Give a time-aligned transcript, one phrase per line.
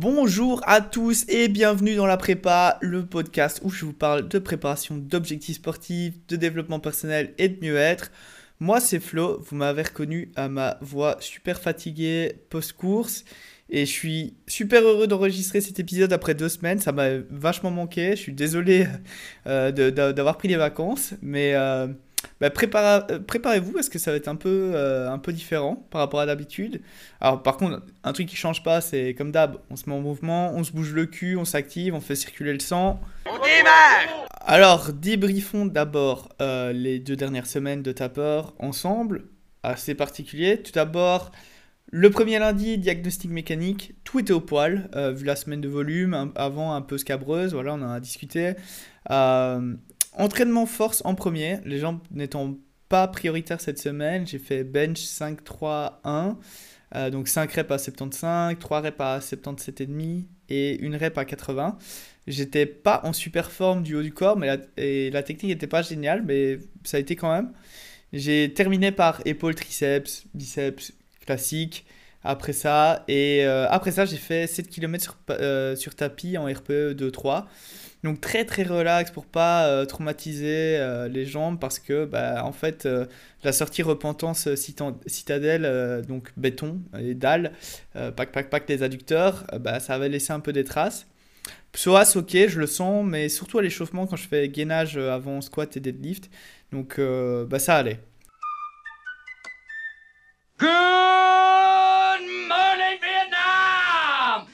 [0.00, 4.38] Bonjour à tous et bienvenue dans la prépa, le podcast où je vous parle de
[4.38, 8.12] préparation d'objectifs sportifs, de développement personnel et de mieux-être.
[8.60, 13.24] Moi c'est Flo, vous m'avez reconnu à ma voix super fatiguée post-course
[13.70, 18.12] et je suis super heureux d'enregistrer cet épisode après deux semaines, ça m'a vachement manqué,
[18.12, 18.86] je suis désolé
[19.48, 19.72] euh,
[20.12, 21.54] d'avoir pris les vacances mais...
[21.54, 21.88] Euh,
[22.40, 26.00] bah, euh, préparez-vous parce que ça va être un peu, euh, un peu différent par
[26.00, 26.80] rapport à d'habitude.
[27.20, 30.00] Alors par contre, un truc qui change pas, c'est comme d'hab, on se met en
[30.00, 33.00] mouvement, on se bouge le cul, on s'active, on fait circuler le sang.
[33.26, 39.24] On démarre Alors, débriefons d'abord euh, les deux dernières semaines de tapeur ensemble,
[39.62, 40.62] assez particulier.
[40.62, 41.32] Tout d'abord,
[41.90, 46.74] le premier lundi, diagnostic mécanique, tout était au poil, vu la semaine de volume, avant
[46.74, 48.54] un peu scabreuse, voilà, on en a discuté.
[49.10, 49.74] Euh,
[50.14, 52.56] Entraînement force en premier, les jambes n'étant
[52.88, 57.10] pas prioritaires cette semaine, j'ai fait bench 5, 3, 1.
[57.10, 61.76] donc 5 reps à 75, 3 reps à 77,5 et une rep à 80.
[62.26, 65.82] J'étais pas en super forme du haut du corps, mais la, la technique n'était pas
[65.82, 67.52] géniale, mais ça a été quand même.
[68.12, 70.92] J'ai terminé par épaule, triceps, biceps
[71.26, 71.84] classique.
[72.24, 76.46] Après ça, et euh, après ça, j'ai fait 7 km sur, euh, sur tapis en
[76.46, 77.44] RPE 2-3.
[78.04, 80.78] Donc très très relax pour pas euh, traumatiser
[81.10, 82.88] les jambes parce que bah, en fait
[83.42, 87.52] la sortie repentance citadelle donc béton et dalles
[87.94, 91.08] pack pack pack les adducteurs bah, ça avait laissé un peu des traces.
[91.72, 95.76] Psoas ok je le sens mais surtout à l'échauffement quand je fais gainage avant squat
[95.76, 96.30] et deadlift
[96.70, 97.98] donc bah, ça allait.
[100.58, 102.20] Good
[103.00, 104.46] Vietnam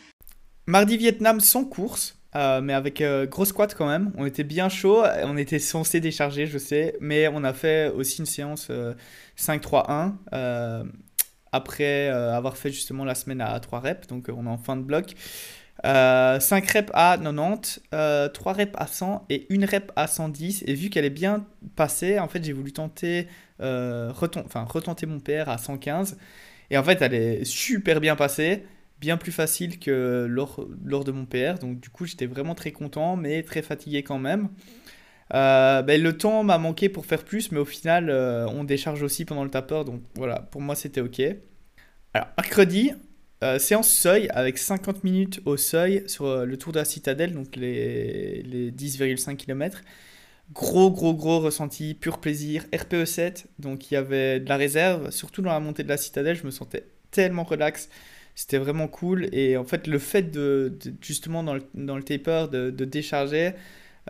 [0.67, 2.19] Mardi Vietnam sans course.
[2.37, 4.13] Euh, mais avec euh, gros squat quand même.
[4.17, 8.19] On était bien chaud, on était censé décharger, je sais, mais on a fait aussi
[8.19, 8.71] une séance
[9.39, 10.85] 5-3-1 euh,
[11.53, 14.83] après avoir fait justement la semaine à 3 reps, donc on est en fin de
[14.83, 15.15] bloc.
[15.85, 17.83] 5 reps à 90,
[18.33, 20.65] 3 reps à 100 et 1 rep à 110.
[20.67, 23.29] Et vu qu'elle est bien passée, en fait, j'ai voulu tenter,
[23.61, 26.17] enfin, retenter mon PR à 115.
[26.71, 28.65] Et en fait, elle est super bien passée
[29.01, 31.59] bien plus facile que lors, lors de mon PR.
[31.61, 34.49] Donc du coup, j'étais vraiment très content, mais très fatigué quand même.
[35.35, 39.03] Euh, ben, le temps m'a manqué pour faire plus, mais au final, euh, on décharge
[39.03, 39.85] aussi pendant le tapeur.
[39.85, 41.21] Donc voilà, pour moi, c'était OK.
[42.15, 42.93] Alors, mercredi,
[43.45, 47.57] euh, séance seuil avec 50 minutes au seuil sur le tour de la citadelle, donc
[47.57, 49.83] les, les 10,5 km.
[50.53, 52.65] Gros, gros, gros ressenti, pur plaisir.
[52.75, 55.97] RPE 7, donc il y avait de la réserve, surtout dans la montée de la
[55.97, 57.89] citadelle, je me sentais tellement relax.
[58.35, 59.29] C'était vraiment cool.
[59.33, 63.53] Et en fait, le fait de, justement dans le, taper de, de décharger,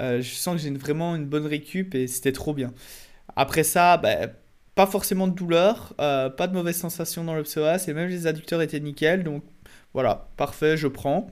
[0.01, 2.73] euh, je sens que j'ai vraiment une bonne récup et c'était trop bien.
[3.37, 4.29] Après ça, bah,
[4.75, 8.27] pas forcément de douleur, euh, pas de mauvaise sensation dans le psoas et même les
[8.27, 9.23] adducteurs étaient nickel.
[9.25, 9.45] Donc
[9.93, 11.31] voilà, parfait, je prends.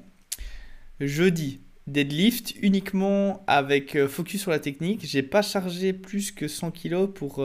[1.00, 5.04] Jeudi, deadlift uniquement avec euh, focus sur la technique.
[5.04, 7.44] J'ai pas chargé plus que 100 kg pour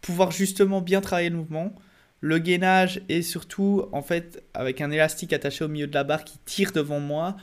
[0.00, 1.74] pouvoir justement bien travailler le mouvement
[2.20, 6.24] le gainage et surtout en fait avec un élastique attaché au milieu de la barre
[6.24, 7.36] qui tire devant moi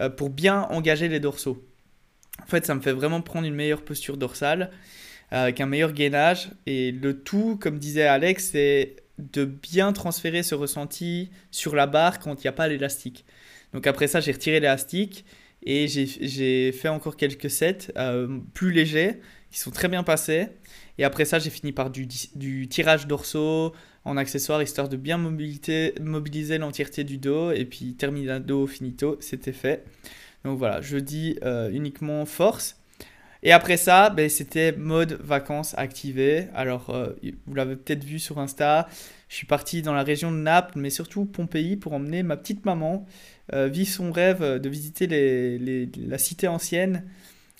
[0.00, 1.64] euh, pour bien engager les dorsaux.
[2.42, 4.76] En fait, ça me fait vraiment prendre une meilleure posture dorsale euh,
[5.34, 10.54] avec un meilleur gainage et le tout, comme disait Alex, c'est de bien transférer ce
[10.54, 13.24] ressenti sur la barre quand il n'y a pas l'élastique.
[13.72, 15.24] Donc après ça, j'ai retiré l'élastique
[15.64, 20.48] et j'ai fait encore quelques sets euh, plus légers qui sont très bien passés.
[20.98, 22.06] Et après ça, j'ai fini par du,
[22.68, 23.72] tirage dorsaux,
[24.04, 29.84] en accessoire histoire de bien mobiliser l'entièreté du dos et puis terminado finito, c'était fait.
[30.44, 32.76] Donc voilà, je dis euh, uniquement force.
[33.44, 36.48] Et après ça, ben, c'était mode vacances activé.
[36.54, 37.10] Alors, euh,
[37.46, 38.88] vous l'avez peut-être vu sur Insta,
[39.28, 42.64] je suis parti dans la région de Naples, mais surtout Pompéi, pour emmener ma petite
[42.64, 43.06] maman
[43.52, 45.06] euh, vivre son rêve de visiter
[46.08, 47.04] la cité ancienne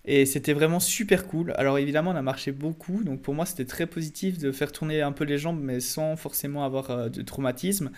[0.07, 1.55] et c'était vraiment super cool.
[1.57, 3.03] Alors évidemment, on a marché beaucoup.
[3.05, 6.17] Donc pour moi, c'était très positif de faire tourner un peu les jambes, mais sans
[6.17, 7.91] forcément avoir euh, de traumatisme.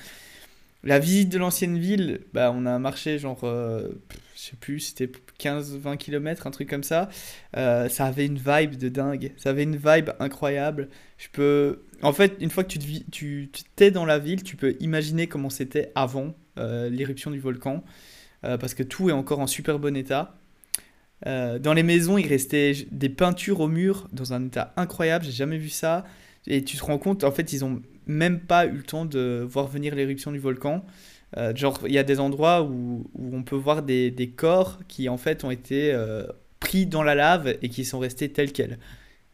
[0.87, 3.89] La visite de l'ancienne ville, bah, on a marché genre, euh,
[4.35, 7.09] je sais plus, c'était 15-20 km, un truc comme ça.
[7.57, 9.33] Euh, ça avait une vibe de dingue.
[9.37, 10.89] Ça avait une vibe incroyable.
[11.19, 11.83] Je peux...
[12.03, 15.27] En fait, une fois que tu, te, tu t'es dans la ville, tu peux imaginer
[15.27, 17.85] comment c'était avant l'éruption du volcan.
[18.41, 20.39] parce que tout est encore en super bon état.
[21.25, 25.25] Euh, dans les maisons, il restait des peintures au mur dans un état incroyable.
[25.25, 26.05] J'ai jamais vu ça.
[26.47, 29.47] Et tu te rends compte, en fait, ils ont même pas eu le temps de
[29.49, 30.85] voir venir l'éruption du volcan.
[31.37, 34.79] Euh, genre, il y a des endroits où, où on peut voir des, des, corps
[34.89, 36.25] qui, en fait, ont été euh,
[36.61, 38.79] pris dans la lave et qui sont restés tels quels.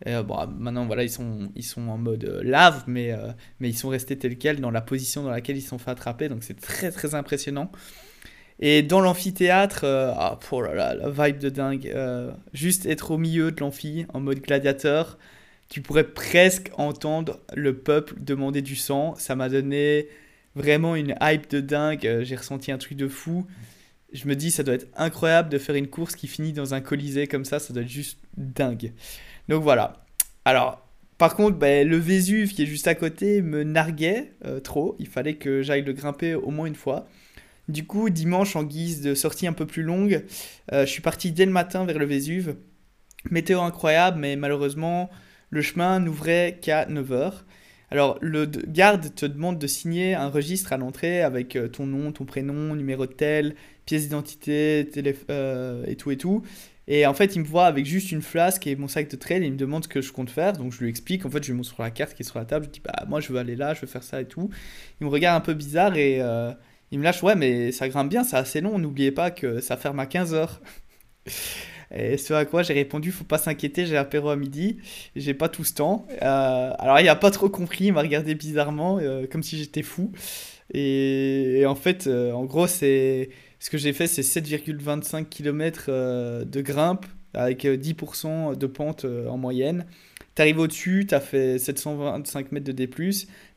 [0.06, 3.12] bon, maintenant, voilà, ils sont, ils sont en mode lave, mais,
[3.60, 6.28] mais ils sont restés tels quels dans la position dans laquelle ils sont fait attraper.
[6.28, 7.70] Donc, c'est très, très impressionnant.
[8.58, 11.94] Et dans l'amphithéâtre, ah, oh la vibe de dingue.
[12.52, 15.18] juste être au milieu de l'amphi en mode gladiateur,
[15.72, 19.14] tu pourrais presque entendre le peuple demander du sang.
[19.16, 20.06] Ça m'a donné
[20.54, 22.20] vraiment une hype de dingue.
[22.22, 23.46] J'ai ressenti un truc de fou
[24.12, 26.80] je me dis, ça doit être incroyable de faire une course qui finit dans un
[26.80, 28.92] colisée comme ça, ça doit être juste dingue.
[29.48, 30.04] Donc voilà.
[30.44, 30.86] Alors,
[31.18, 34.96] par contre, ben, le Vésuve qui est juste à côté me narguait euh, trop.
[34.98, 37.06] Il fallait que j'aille le grimper au moins une fois.
[37.68, 40.24] Du coup, dimanche, en guise de sortie un peu plus longue,
[40.72, 42.56] euh, je suis parti dès le matin vers le Vésuve.
[43.30, 45.10] Météo incroyable, mais malheureusement,
[45.52, 47.32] le chemin n'ouvrait qu'à 9h.
[47.90, 52.10] Alors, le garde te demande de signer un registre à l'entrée avec euh, ton nom,
[52.10, 53.54] ton prénom, numéro de tel,
[53.84, 54.88] pièce d'identité,
[55.28, 56.42] euh, et tout et tout.
[56.88, 59.42] Et en fait, il me voit avec juste une flasque et mon sac de trail
[59.42, 60.54] et il me demande ce que je compte faire.
[60.54, 61.26] Donc je lui explique.
[61.26, 62.64] En fait, je lui montre la carte qui est sur la table.
[62.64, 64.48] Je dis, bah, moi, je veux aller là, je veux faire ça et tout.
[65.00, 66.50] Il me regarde un peu bizarre et euh,
[66.92, 68.78] il me lâche, ouais, mais ça grimpe bien, c'est assez long.
[68.78, 70.48] N'oubliez pas que ça ferme à 15h.
[71.94, 74.78] Et ce à quoi j'ai répondu, faut pas s'inquiéter, j'ai l'apéro à midi,
[75.14, 76.06] j'ai pas tout ce temps.
[76.22, 78.98] Euh, alors il a pas trop compris, il m'a regardé bizarrement,
[79.30, 80.12] comme si j'étais fou.
[80.74, 83.28] Et, en fait, en gros, c'est
[83.62, 89.04] ce que j'ai fait, c'est 7,25 km euh, de grimpe avec 10% euh, de pente
[89.04, 89.86] euh, en moyenne.
[90.34, 92.90] Tu arrives au-dessus, tu as fait 725 mètres de D+,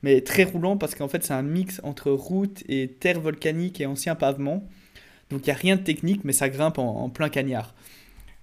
[0.04, 3.88] mais très roulant parce qu'en fait c'est un mix entre route et terre volcanique et
[3.88, 4.68] ancien pavement.
[5.32, 7.74] Donc il n'y a rien de technique, mais ça grimpe en, plein cagnard.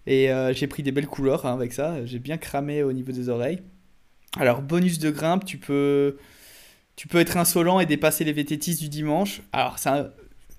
[0.06, 3.28] Et j'ai pris des belles couleurs hein, avec ça, j'ai bien cramé au niveau des
[3.28, 3.60] oreilles.
[4.38, 6.16] Alors bonus de grimpe, tu peux,
[6.96, 9.42] tu peux être insolent et dépasser les VTT du dimanche.
[9.52, 9.90] Alors c'est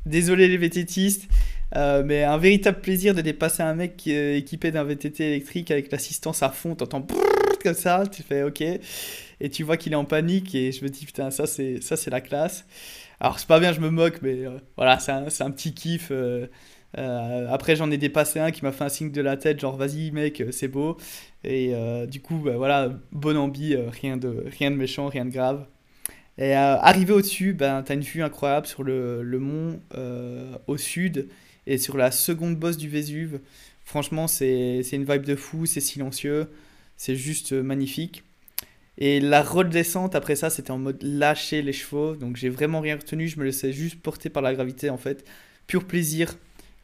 [0.06, 1.30] Désolé les VTTistes,
[1.78, 6.44] euh, mais un véritable plaisir de dépasser un mec équipé d'un VTT électrique avec l'assistance
[6.44, 6.76] à fond.
[6.76, 7.08] T'entends
[7.64, 10.90] comme ça, tu fais ok, et tu vois qu'il est en panique et je me
[10.90, 12.66] dis putain ça c'est ça c'est la classe.
[13.22, 16.10] Alors c'est pas bien, je me moque, mais euh, voilà c'est un, un, petit kiff.
[16.12, 16.48] Euh,
[16.96, 20.12] après j'en ai dépassé un qui m'a fait un signe de la tête genre vas-y
[20.12, 20.98] mec c'est beau
[21.44, 21.74] et
[22.08, 25.66] du coup bah, voilà bon ambi rien de rien de méchant rien de grave
[26.38, 30.56] et euh, arrivé au-dessus, ben, tu as une vue incroyable sur le, le mont euh,
[30.68, 31.28] au sud
[31.68, 33.40] et sur la seconde bosse du Vésuve.
[33.86, 36.48] Franchement, c'est une vibe de fou, c'est silencieux,
[36.98, 38.24] c'est juste magnifique.
[38.98, 42.16] Et la redescente après ça, c'était en mode lâcher les chevaux.
[42.16, 45.26] Donc j'ai vraiment rien retenu, je me laissais juste porter par la gravité en fait.
[45.68, 46.36] Pur plaisir.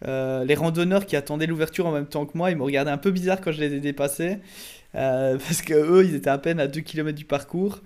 [0.08, 2.98] Euh, les randonneurs qui attendaient l'ouverture en même temps que moi, ils me regardaient un
[2.98, 4.38] peu bizarre quand je les ai dépassés.
[4.94, 7.82] parce que eux, ils étaient à peine à 2 km du parcours.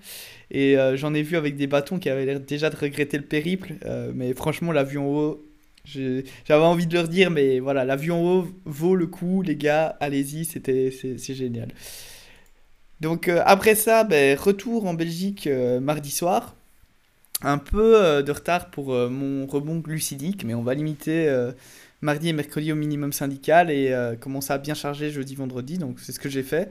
[0.50, 3.24] Et euh, j'en ai vu avec des bâtons qui avaient l'air déjà de regretter le
[3.24, 3.74] périple.
[3.84, 5.44] Euh, mais franchement, la vue en haut,
[5.84, 9.56] j'avais envie de leur dire, mais voilà, la vue en haut vaut le coup, les
[9.56, 11.68] gars, allez-y, c'était, c'est, génial.
[13.00, 15.48] Donc euh, après ça, ben, retour en Belgique
[15.80, 16.54] mardi soir.
[17.42, 21.28] Un peu de retard pour mon rebond glucidique, mais on va limiter
[22.04, 25.78] mardi et mercredi au minimum syndical et commencer à bien charger jeudi, vendredi.
[25.78, 26.70] Donc c'est ce que j'ai fait.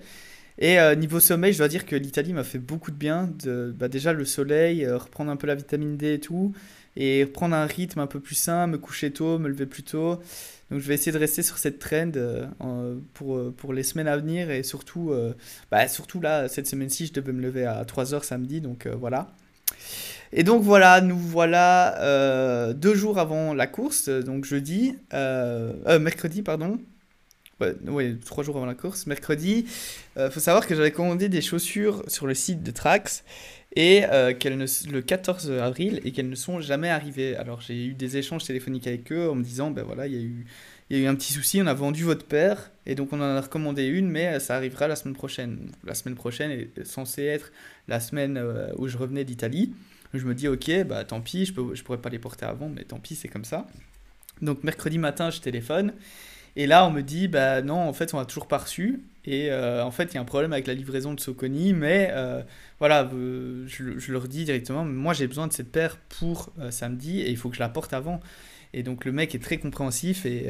[0.60, 3.30] Et euh, niveau sommeil, je dois dire que l'Italie m'a fait beaucoup de bien.
[3.76, 6.54] Bah, déjà le soleil, euh, reprendre un peu la vitamine D et tout,
[6.96, 10.20] et reprendre un rythme un peu plus sain, me coucher tôt, me lever plus tôt.
[10.72, 14.18] Donc je vais essayer de rester sur cette trend euh, pour, pour les semaines à
[14.18, 15.14] venir et surtout,
[15.72, 19.32] bah, surtout là, cette semaine-ci, je devais me lever à 3h samedi, donc voilà.
[20.34, 26.80] Et donc voilà, nous voilà deux jours avant la course, donc jeudi, mercredi, pardon,
[27.88, 29.66] ouais, trois jours avant la course, mercredi.
[30.16, 33.24] Il euh, faut savoir que j'avais commandé des chaussures sur le site de Trax
[33.76, 37.36] et euh, qu'elles le 14 avril et qu'elles ne sont jamais arrivées.
[37.36, 40.18] Alors j'ai eu des échanges téléphoniques avec eux en me disant ben voilà il y
[40.18, 40.46] a eu
[40.90, 43.18] il y a eu un petit souci, on a vendu votre paire et donc on
[43.20, 45.72] en a recommandé une mais ça arrivera la semaine prochaine.
[45.84, 47.52] La semaine prochaine est censée être
[47.88, 49.74] la semaine euh, où je revenais d'Italie.
[50.14, 52.84] Je me dis ok bah tant pis, je peux pourrais pas les porter avant mais
[52.84, 53.68] tant pis c'est comme ça.
[54.42, 55.94] Donc mercredi matin je téléphone
[56.56, 59.02] et là, on me dit, bah non, en fait, on a toujours pas reçu.
[59.26, 62.10] Et euh, en fait, il y a un problème avec la livraison de Soconi, mais
[62.12, 62.42] euh,
[62.80, 67.30] voilà, euh, je, leur dis directement, moi j'ai besoin de cette paire pour samedi et
[67.30, 68.20] il faut que je la porte avant.
[68.76, 70.48] Et donc le mec est très compréhensif et,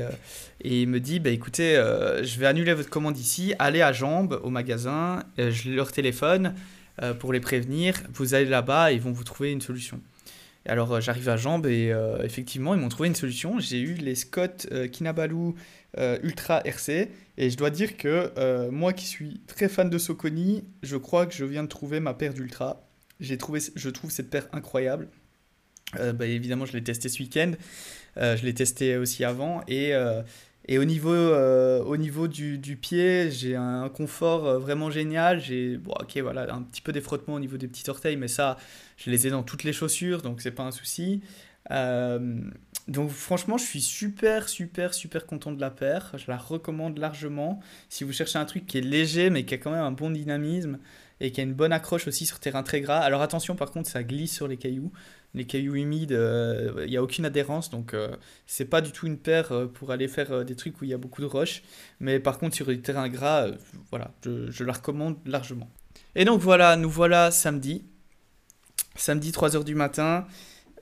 [0.62, 4.39] et il me dit, bah écoutez, je vais annuler votre commande ici, allez à Jambes
[4.43, 6.55] au magasin, je leur téléphone
[7.19, 10.00] pour les prévenir, vous allez là-bas et ils vont vous trouver une solution.
[10.65, 11.91] Alors j'arrive à Jambes et
[12.23, 13.59] effectivement ils m'ont trouvé une solution.
[13.59, 15.53] J'ai eu les Scott Kinabalu
[16.00, 17.09] euh, Ultra RC.
[17.38, 21.27] Et je dois dire que euh, moi qui suis très fan de Soconi, je crois
[21.27, 22.88] que je viens de trouver ma paire d'Ultra.
[23.19, 25.07] J'ai trouvé, je trouve cette paire incroyable.
[26.00, 27.51] Euh, bah, évidemment, je l'ai testé ce week-end.
[28.17, 29.62] je l'ai testé aussi avant.
[29.67, 29.93] Et,
[30.65, 35.39] et au niveau, au niveau du, du pied, j'ai un confort vraiment génial.
[35.41, 38.58] J'ai bon, voilà, un petit peu des frottements au niveau des petits orteils, mais ça,
[38.98, 41.22] je les ai dans toutes les chaussures, donc c'est pas un souci.
[41.70, 46.13] donc franchement, je suis super, super, super content de la paire.
[46.17, 47.60] Je la recommande largement.
[47.89, 50.12] Si vous cherchez un truc qui est léger mais qui a quand même un bon
[50.12, 50.79] dynamisme
[51.20, 53.00] et qui a une bonne accroche aussi sur terrain très gras.
[53.00, 54.91] Alors attention par contre, ça glisse sur les cailloux.
[55.36, 58.15] Les cailloux humides, il euh, n'y a aucune adhérence, donc euh,
[58.46, 60.93] c'est pas du tout une paire euh, pour aller faire des trucs où il y
[60.93, 61.63] a beaucoup de roches.
[62.00, 63.48] Mais par contre, sur les terrains gras,
[63.89, 65.70] voilà, je, je la recommande largement.
[66.15, 67.84] Et donc voilà, nous voilà samedi.
[68.96, 70.27] Samedi 3h du matin.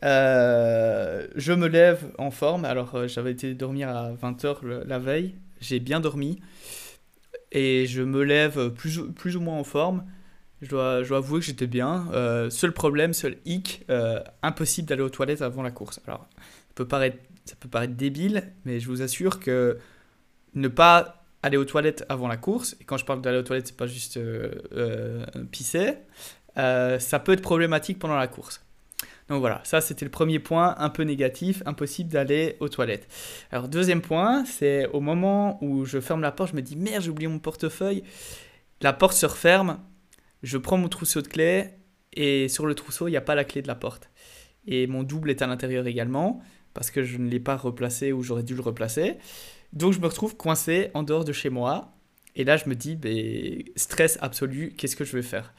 [0.03, 2.65] Je me lève en forme.
[2.65, 5.35] Alors, j'avais été dormir à 20h la veille.
[5.61, 6.41] J'ai bien dormi.
[7.53, 10.03] Et je me lève plus, plus ou moins en forme.
[10.61, 12.07] Je dois, avouer que j'étais bien.
[12.13, 13.85] Euh, seul problème, seul hic,
[14.43, 15.99] impossible d'aller aux toilettes avant la course.
[16.07, 19.77] Alors, ça peut, paraître, débile, mais je vous assure que
[20.53, 23.67] ne pas aller aux toilettes avant la course, et quand je parle d'aller aux toilettes,
[23.67, 24.19] c'est pas juste
[25.51, 25.95] pisser,
[26.55, 28.63] ça peut être problématique pendant la course.
[29.31, 33.07] Donc voilà, ça c'était le premier point un peu négatif, impossible d'aller aux toilettes.
[33.51, 37.03] Alors deuxième point, c'est au moment où je ferme la porte, je me dis merde,
[37.03, 38.03] j'ai oublié mon portefeuille.
[38.81, 39.79] La porte se referme,
[40.43, 41.69] je prends mon trousseau de clés
[42.13, 44.09] et sur le trousseau, il n'y a pas la clé de la porte.
[44.67, 46.41] Et mon double est à l'intérieur également
[46.73, 49.17] parce que je ne l'ai pas replacé ou j'aurais dû le replacer.
[49.73, 51.93] Donc je me retrouve coincé en dehors de chez moi.
[52.35, 55.53] Et là, je me dis, ben, stress absolu, qu'est-ce que je vais faire?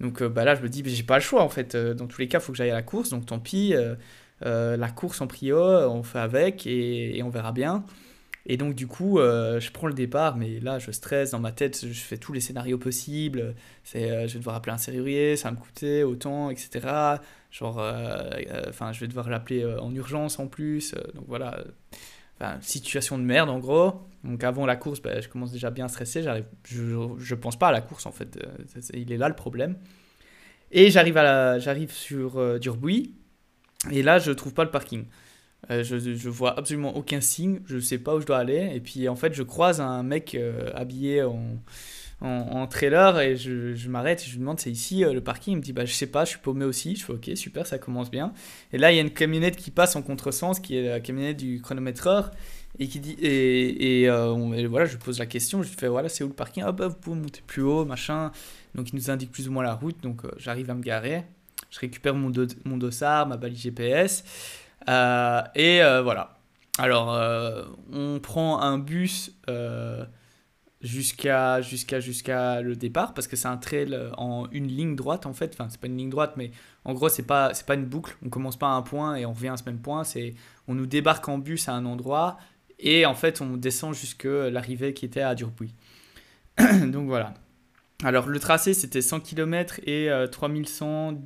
[0.00, 1.74] Donc euh, bah là, je me dis, j'ai pas le choix en fait.
[1.74, 3.10] Euh, dans tous les cas, il faut que j'aille à la course.
[3.10, 7.84] Donc tant pis, euh, la course en prio, on fait avec et, on verra bien.
[8.48, 11.86] Et donc du coup, je prends le départ, mais là, je stresse dans ma tête,
[11.86, 13.54] je fais tous les scénarios possibles.
[13.84, 16.80] C'est, je vais devoir appeler un serrurier, ça va me coûter autant, etc.
[17.50, 17.76] Genre,
[18.66, 20.94] enfin, je vais devoir l'appeler en urgence en plus.
[21.14, 21.62] donc voilà,
[22.60, 24.02] situation de merde en gros.
[24.24, 26.22] Donc avant la course, bah, je commence déjà bien stressé.
[26.64, 28.38] Je ne pense pas à la course en fait.
[28.42, 29.76] Euh, il est là le problème.
[30.70, 33.14] Et j'arrive sur euh, Durbuy
[33.90, 35.04] et là je trouve pas le parking.
[35.70, 37.60] Euh, je, je vois absolument aucun signe.
[37.66, 38.70] Je sais pas où je dois aller.
[38.74, 40.36] Et puis en fait je croise un mec
[40.74, 41.58] habillé en
[42.20, 45.54] en, trailer et je, je m'arrête et je lui demande c'est ici euh, le parking?
[45.54, 46.96] Il me dit bah je sais pas, je suis paumé aussi.
[46.96, 48.32] Je fais ok super, ça commence bien.
[48.72, 51.36] Et là il y a une camionnette qui passe en contresens qui est la camionnette
[51.36, 52.30] du chronométreur
[52.78, 54.32] et qui dit et, et, euh,
[54.68, 55.62] voilà je pose la question.
[55.62, 56.64] Je lui fais voilà c'est où le parking?
[56.66, 58.32] Ah bah vous pouvez monter plus haut machin.
[58.74, 60.02] Donc il nous indique plus ou moins la route.
[60.02, 61.24] Donc euh, j'arrive à me garer.
[61.70, 62.32] Je récupère mon,
[62.64, 64.24] mon dossard, ma balise GPS
[64.88, 66.34] et voilà.
[66.78, 67.08] Alors
[67.92, 69.32] on prend un bus
[70.80, 75.32] jusqu'à jusqu'à jusqu'à le départ parce que c'est un trail en une ligne droite en
[75.32, 75.52] fait.
[75.54, 76.50] Enfin c'est pas une ligne droite mais
[76.84, 78.16] en gros c'est pas pas une boucle.
[78.24, 80.04] On commence pas à un point et on revient à ce même point.
[80.04, 80.34] C'est
[80.66, 82.38] on nous débarque en bus à un endroit
[82.78, 85.74] et en fait on descend jusque l'arrivée qui était à Durbuy
[86.58, 87.34] donc voilà.
[88.04, 91.18] Alors le tracé c'était 100 km et 3100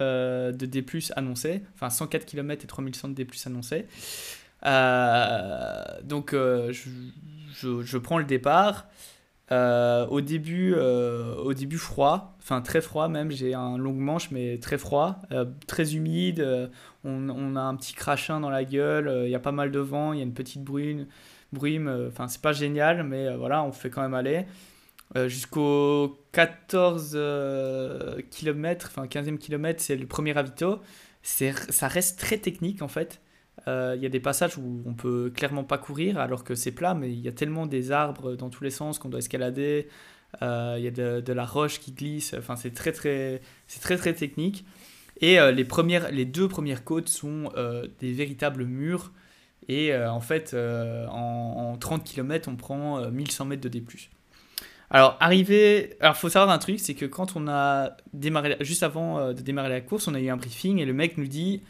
[0.00, 0.84] euh, euh, de D+
[1.16, 1.62] annoncé.
[1.74, 3.86] Enfin 104 km et 3100 de D+ annoncé.
[4.66, 6.90] Euh, donc je
[7.52, 8.86] je, prends le départ.
[9.52, 14.30] Euh, au, début, euh, au début froid, enfin très froid même, j'ai un long manche
[14.30, 16.70] mais très froid, euh, très humide,
[17.02, 20.12] on, a un petit crachin dans la gueule, il y a pas mal de vent,
[20.12, 21.08] il y a une petite bruine,
[21.52, 24.46] brume, enfin c'est pas génial mais voilà, on fait quand même aller.
[25.26, 27.18] Jusqu'au 14
[28.30, 30.80] km, enfin 15e kilomètre, c'est le premier ravito.
[31.22, 33.20] Ça reste très technique en fait.
[33.68, 36.72] Euh, il y a des passages où on peut clairement pas courir alors que c'est
[36.72, 39.88] plat, mais il y a tellement des arbres dans tous les sens qu'on doit escalader.
[40.42, 40.90] Euh, il y a
[41.20, 42.34] de, la roche qui glisse.
[42.38, 44.64] Enfin, c'est très très, c'est très très technique.
[45.20, 47.52] Et euh, les premières, les deux premières côtes sont
[47.98, 49.12] des véritables murs.
[49.68, 53.84] Et en fait, en, en, 30 km, on prend 1100 mètres de D+.
[54.90, 55.96] Alors, arrivé.
[56.00, 59.68] Alors, faut savoir un truc, c'est que quand on a démarré, juste avant de démarrer
[59.68, 61.62] la course, on a eu un briefing et le mec nous dit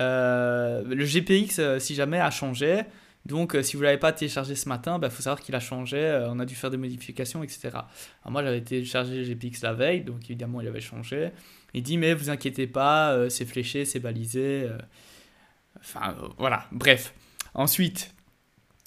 [0.00, 2.82] euh, le GPX, euh, si jamais, a changé.
[3.26, 5.54] Donc, euh, si vous ne l'avez pas téléchargé ce matin, il bah, faut savoir qu'il
[5.54, 6.26] a changé.
[6.28, 7.70] on a dû faire des modifications, etc.
[7.72, 7.88] Alors,
[8.30, 11.30] moi, j'avais téléchargé le GPX la veille, donc évidemment, il avait changé.
[11.74, 14.68] Il dit, mais vous inquiétez pas, c'est fléché, c'est balisé.
[15.78, 17.14] Enfin, voilà, bref.
[17.54, 18.14] Ensuite,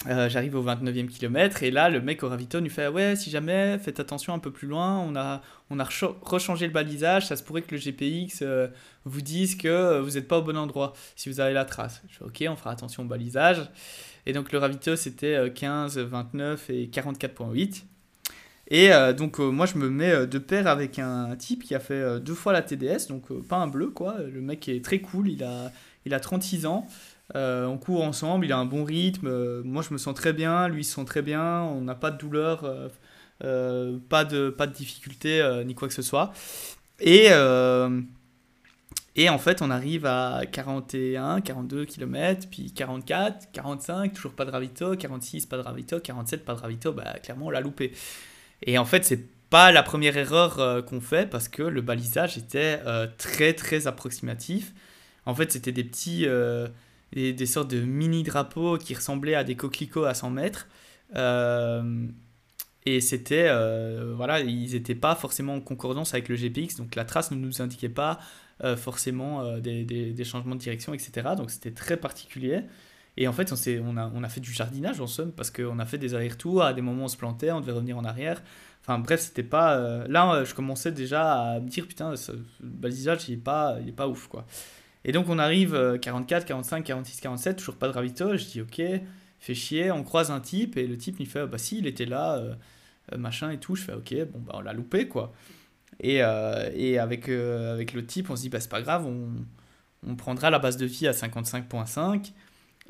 [0.07, 3.29] euh, j'arrive au 29e kilomètre et là le mec au ravito nous fait ouais si
[3.29, 5.88] jamais faites attention un peu plus loin on a on a
[6.24, 8.67] rechangé le balisage ça se pourrait que le GPX euh,
[9.05, 12.01] vous dise que euh, vous n'êtes pas au bon endroit si vous avez la trace.
[12.10, 13.69] Je fais ok on fera attention au balisage.
[14.25, 17.83] Et donc le ravito c'était 15 29 et 44.8
[18.69, 22.33] et donc moi je me mets de pair avec un type qui a fait deux
[22.33, 24.17] fois la TDS donc pas un bleu quoi.
[24.19, 25.72] Le mec est très cool il a
[26.05, 26.88] il a 36 ans
[27.35, 29.27] euh, on court ensemble, il a un bon rythme.
[29.27, 31.61] Euh, moi, je me sens très bien, lui, il se sent très bien.
[31.63, 32.63] On n'a pas de douleur,
[33.43, 36.33] euh, pas, de, pas de difficulté, ni quoi que ce soit.
[36.99, 37.29] Et,
[39.15, 44.49] Et en fait, on arrive à 41, 42 km, puis 44, 45, toujours pas de
[44.49, 47.91] ravito, 46, pas de ravito, 47, pas de ravito, bah clairement, on l'a loupé.
[48.63, 52.79] Et en fait, c'est pas la première erreur qu'on fait parce que le balisage était
[53.19, 54.73] très très approximatif.
[55.27, 56.25] En fait, c'était des petits,
[57.13, 60.67] des, sortes de mini drapeaux qui ressemblaient à des coquelicots à 100 mètres.
[62.86, 63.50] et c'était,
[64.15, 67.62] voilà, ils n'étaient pas forcément en concordance avec le GPX, donc la trace ne nous
[67.62, 68.20] indiquait pas
[68.77, 71.29] forcément des, des, changements de direction, etc.
[71.38, 72.62] Donc c'était très particulier.
[73.15, 73.55] Et en fait, on,
[73.88, 76.63] on, a, on a fait du jardinage en somme, parce qu'on a fait des allers-retours,
[76.63, 78.41] à des moments on se plantait, on devait revenir en arrière.
[78.82, 79.77] Enfin bref, c'était pas.
[79.77, 82.17] Euh, là, euh, je commençais déjà à me dire, putain, le
[82.60, 84.46] balisage, il est, pas, pas ouf, quoi.
[85.05, 88.38] Et donc, on arrive 44, 45, 46, 47, toujours pas de ravito.
[88.38, 88.81] Je dis, ok,
[89.39, 89.91] fait chier.
[89.91, 93.17] On croise un type, et le type, il fait, bah si, il était là, euh,
[93.17, 93.75] machin et tout.
[93.75, 95.33] Je fais, ok, bon, bah on l'a loupé, quoi.
[96.00, 99.29] Et, et avec, avec le type, on se dit, bah c'est pas grave, on,
[100.07, 102.31] on prendra la base de vie à 55.5.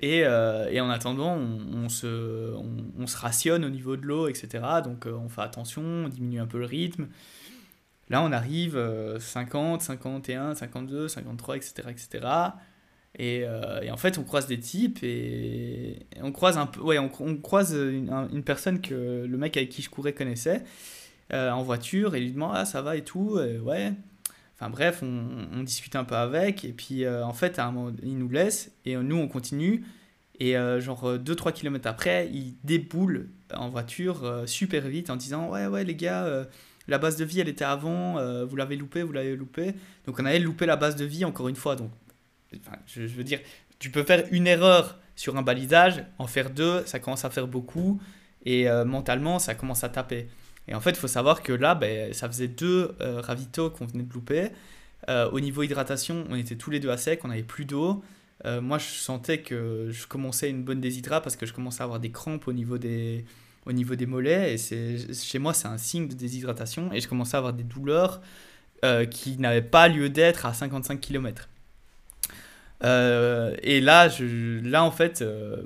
[0.02, 2.54] Et, euh, et, en attendant, on, se,
[2.98, 4.64] on, se, rationne au niveau de l'eau, etc.
[4.84, 7.08] Donc euh, on fait attention, on diminue un peu le rythme.
[8.10, 8.80] Là, on arrive
[9.20, 11.74] 50, 51, 52, 53, etc.
[11.90, 12.28] etc.
[13.18, 16.98] Et, euh, et, en fait, on croise des types et on croise un peu, ouais,
[16.98, 20.64] on, croise une, personne que le mec avec qui je courais connaissait
[21.32, 23.94] en voiture et lui demande ah ça va et tout, ouais.
[24.56, 27.96] Enfin bref, on, discute un peu avec, et puis euh, en fait, à un moment,
[28.04, 29.84] il nous laisse, et nous, on continue.
[30.40, 35.68] Et euh, genre 2-3 km après, il déboule en voiture super vite en disant Ouais,
[35.68, 36.46] ouais, les gars,
[36.88, 39.74] la base de vie, elle était avant, vous l'avez loupé, vous l'avez loupé.
[40.06, 41.76] Donc on avait loupé la base de vie encore une fois.
[41.76, 41.92] Donc,
[42.60, 43.40] enfin, je, veux dire,
[43.80, 47.48] tu peux faire une erreur sur un balisage, en faire deux, ça commence à faire
[47.48, 48.02] beaucoup,
[48.46, 50.28] et mentalement, ça commence à taper.
[50.68, 53.86] Et en fait, il faut savoir que là, ben, ça faisait deux euh, ravitaux qu'on
[53.86, 54.50] venait de louper.
[55.10, 58.04] Euh, au niveau hydratation, on était tous les deux à sec, on n'avait plus d'eau.
[58.46, 61.84] Euh, moi, je sentais que je commençais une bonne déshydratation parce que je commençais à
[61.86, 63.26] avoir des crampes au niveau des,
[63.66, 64.56] au niveau des mollets.
[64.56, 66.92] Et chez moi, c'est un signe de déshydratation.
[66.94, 68.22] Et je commençais à avoir des douleurs
[69.12, 71.48] qui n'avaient pas lieu d'être à 55 km.
[72.84, 75.58] Euh, et là, je, là, en fait, euh,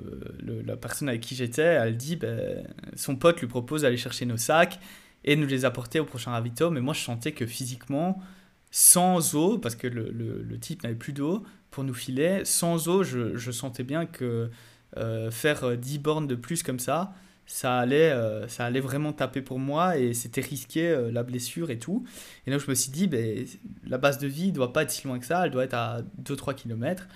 [0.64, 2.64] la personne avec qui j'étais, elle dit, ben,
[2.96, 4.78] son pote lui propose d'aller chercher nos sacs
[5.24, 6.70] et nous les apporter au prochain ravito.
[6.70, 8.22] Mais moi, je sentais que physiquement,
[8.70, 13.02] sans eau, parce que le, le, type n'avait plus d'eau pour nous filer, sans eau,
[13.02, 14.50] je, je sentais bien que
[14.96, 17.12] euh, faire 10 bornes de plus comme ça,
[17.48, 21.70] ça allait, euh, ça allait vraiment taper pour moi et c'était risqué euh, la blessure
[21.70, 22.04] et tout.
[22.46, 23.46] Et donc je me suis dit, ben,
[23.86, 25.74] la base de vie ne doit pas être si loin que ça, elle doit être
[25.74, 27.08] à 2-3 km.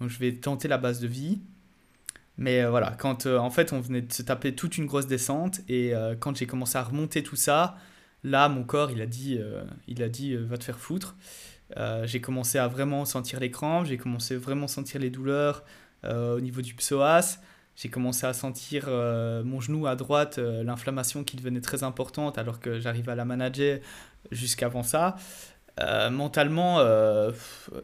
[0.00, 1.40] Donc je vais tenter la base de vie.
[2.38, 5.60] Mais euh, voilà, quand en fait on venait de se taper toute une grosse descente
[5.68, 7.76] et quand j'ai commencé à remonter tout ça,
[8.22, 9.40] là mon corps il a dit,
[9.88, 11.16] il a dit va te faire foutre.
[12.04, 15.64] j'ai commencé à vraiment sentir les crampes, j'ai commencé à vraiment sentir les douleurs
[16.04, 17.40] au niveau du psoas
[17.80, 22.36] j'ai commencé à sentir euh, mon genou à droite, euh, l'inflammation qui devenait très importante
[22.36, 23.78] alors que j'arrivais à la manager
[24.30, 25.16] jusqu'avant ça.
[25.80, 26.80] Euh, mentalement,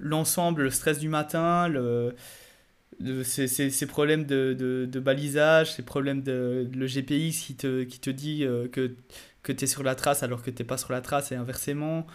[0.01, 2.15] l'ensemble, le stress du matin, le,
[3.25, 7.99] ces, ces, problèmes de, de, de, balisage, ces problèmes de, le GPX qui te, qui
[7.99, 8.95] te dit que,
[9.43, 11.37] que tu es sur la trace alors que tu n'es pas sur la trace et
[11.37, 12.07] inversement,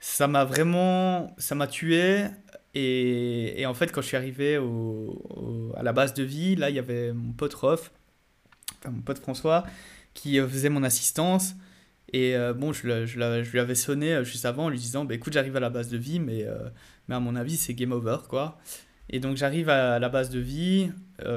[0.00, 2.26] ça m'a vraiment, ça m'a tué.
[2.74, 6.68] Et, et, en fait, quand je suis arrivé au, à la base de vie, là,
[6.68, 7.90] il y avait mon pote Rof,
[8.78, 9.64] enfin mon pote François,
[10.12, 11.54] qui euh, faisait mon assistance.
[12.12, 15.04] Et euh, bon, je, je, je, lui avais sonné euh, juste avant en lui disant
[15.04, 16.46] bah, écoute, j'arrive à la base de vie, mais,
[17.08, 18.58] mais à mon avis, c'est game over, quoi.
[19.08, 20.90] Et donc, j'arrive à la base de vie,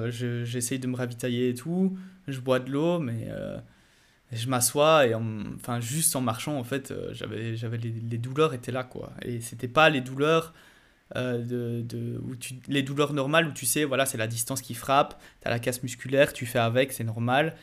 [0.09, 3.29] j'essaye de me ravitailler et tout, je bois de l'eau, mais
[4.31, 8.83] je m'assois et enfin, juste en marchant, en fait, j'avais, j'avais les, douleurs étaient là,
[8.83, 9.11] quoi.
[9.23, 10.53] Et c'était pas les douleurs
[11.15, 14.61] euh, de, de, où tu, les douleurs normales où tu sais, voilà, c'est la distance
[14.61, 17.55] qui frappe, tu as la casse musculaire, tu fais avec, c'est normal.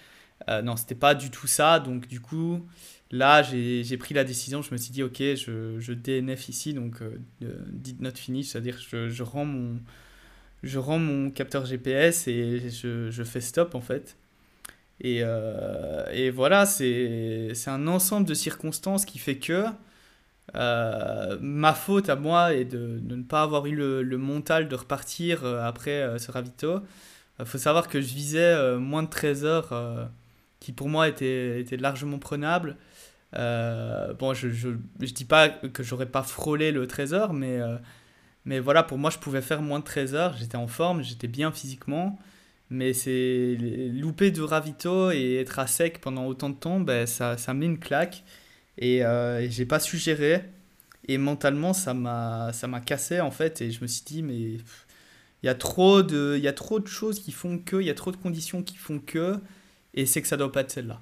[0.48, 1.78] Euh, non, c'était pas du tout ça.
[1.78, 2.66] Donc, du coup,
[3.12, 4.62] là, j'ai pris la décision.
[4.62, 7.18] Je me suis dit, ok, je, je DNF ici, donc euh,
[7.68, 9.80] did not finish, c'est-à-dire je, je, rends mon,
[10.62, 14.16] je rends mon capteur GPS et je, je fais stop en fait.
[15.00, 19.66] Et, euh, et voilà, c'est un ensemble de circonstances qui fait que
[20.54, 24.68] euh, ma faute à moi est de, de, ne pas avoir eu le, le mental
[24.68, 26.80] de repartir euh, après ce ravito.
[27.40, 30.10] Il faut savoir que je visais moins de 13 heures,
[30.60, 32.76] qui pour moi était, était largement prenable.
[33.32, 37.60] bon, je, je, je, dis pas que j'aurais pas frôlé le 13 heures, mais,
[38.46, 40.34] mais voilà, pour moi, je pouvais faire moins de 13 heures.
[40.38, 42.18] J'étais en forme, j'étais bien physiquement.
[42.70, 43.56] Mais c'est
[43.92, 47.66] louper de ravito et être à sec pendant autant de temps, ben, ça, ça met
[47.66, 48.24] une claque.
[48.78, 50.44] Et, euh, j'ai pas su gérer.
[51.08, 52.52] Et mentalement, ça m'a
[52.84, 53.62] cassé en fait.
[53.62, 54.60] Et je me suis dit, mais il
[55.44, 57.94] y, a trop de, y a trop de choses qui font que, il y a
[57.94, 59.38] trop de conditions qui font que.
[59.94, 61.00] Et c'est que ça doit pas être celle-là.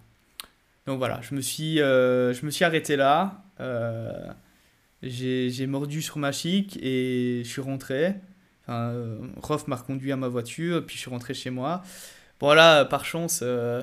[0.87, 3.45] Donc voilà, je me suis, euh, je me suis arrêté là.
[3.61, 4.33] Euh,
[5.03, 8.15] j'ai mordu sur ma chic et je suis rentré.
[8.67, 11.83] Enfin, euh, Rof m'a reconduit à ma voiture, puis je suis rentré chez moi.
[12.41, 13.83] Voilà, par chance, euh,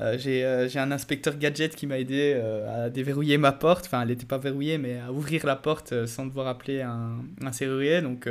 [0.00, 3.86] euh, j'ai un inspecteur gadget qui m'a aidé euh, à déverrouiller ma porte.
[3.86, 7.52] Enfin, elle n'était pas verrouillée, mais à ouvrir la porte sans devoir appeler un, un
[7.52, 8.00] serrurier.
[8.00, 8.28] Donc,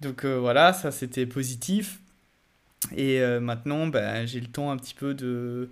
[0.00, 2.00] donc voilà, ça c'était positif.
[2.96, 5.70] Et maintenant, ben, j'ai le temps un petit peu de,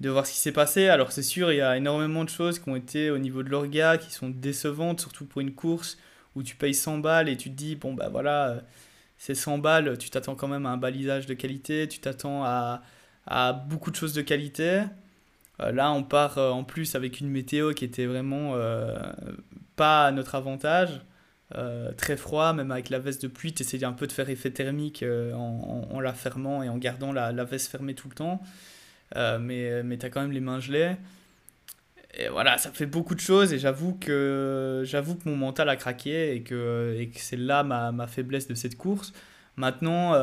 [0.00, 0.88] de voir ce qui s'est passé.
[0.88, 3.50] Alors c'est sûr, il y a énormément de choses qui ont été au niveau de
[3.50, 5.98] l'orga qui sont décevantes, surtout pour une course
[6.36, 8.62] où tu payes 100 balles et tu te dis, bon ben voilà,
[9.18, 13.52] c'est 100 balles, tu t'attends quand même à un balisage de qualité, tu t'attends à
[13.68, 14.84] beaucoup de choses de qualité.
[15.60, 18.96] Euh, là, on part euh, en plus avec une météo qui était vraiment euh,
[19.76, 21.00] pas à notre avantage.
[21.96, 24.50] très froid, même avec la veste de pluie, tu essayais un peu de faire effet
[24.50, 28.42] thermique en, la fermant et en gardant la, la, veste fermée tout le temps.
[29.40, 30.96] mais mais tu as quand même les mains gelées.
[32.16, 35.76] Et voilà, ça fait beaucoup de choses et j'avoue que, j'avoue que mon mental a
[35.76, 39.12] craqué et que, et que c'est là ma, ma, faiblesse de cette course.
[39.56, 40.14] Maintenant,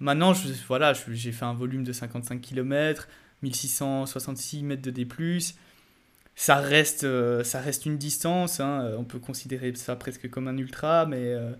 [0.00, 3.08] Maintenant, je, voilà, j'ai fait un volume de 55 km,
[3.42, 5.06] 1666 mètres de D+.
[6.36, 10.56] Ça reste, euh, ça reste une distance, hein, on peut considérer ça presque comme un
[10.56, 11.50] ultra, mais euh,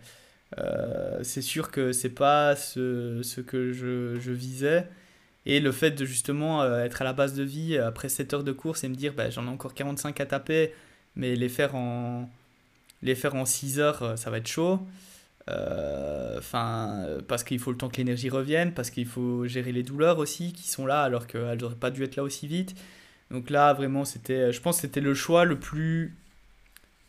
[0.59, 4.89] euh, c'est sûr que c'est pas ce, ce que je, je, visais.
[5.49, 8.53] Et le fait de justement être à la base de vie après 7 heures de
[8.53, 10.73] course et me dire bah, j'en ai encore 45 à taper,
[11.17, 12.29] mais les faire en,
[13.03, 14.81] les faire en 6 heures, ça va être chaud.
[15.51, 16.41] Euh,
[17.27, 20.53] parce qu'il faut le temps que l'énergie revienne, parce qu'il faut gérer les douleurs aussi
[20.53, 22.75] qui sont là alors qu'elles n'auraient pas dû être là aussi vite.
[23.31, 26.15] Donc là, vraiment, c'était, je pense que c'était le choix le plus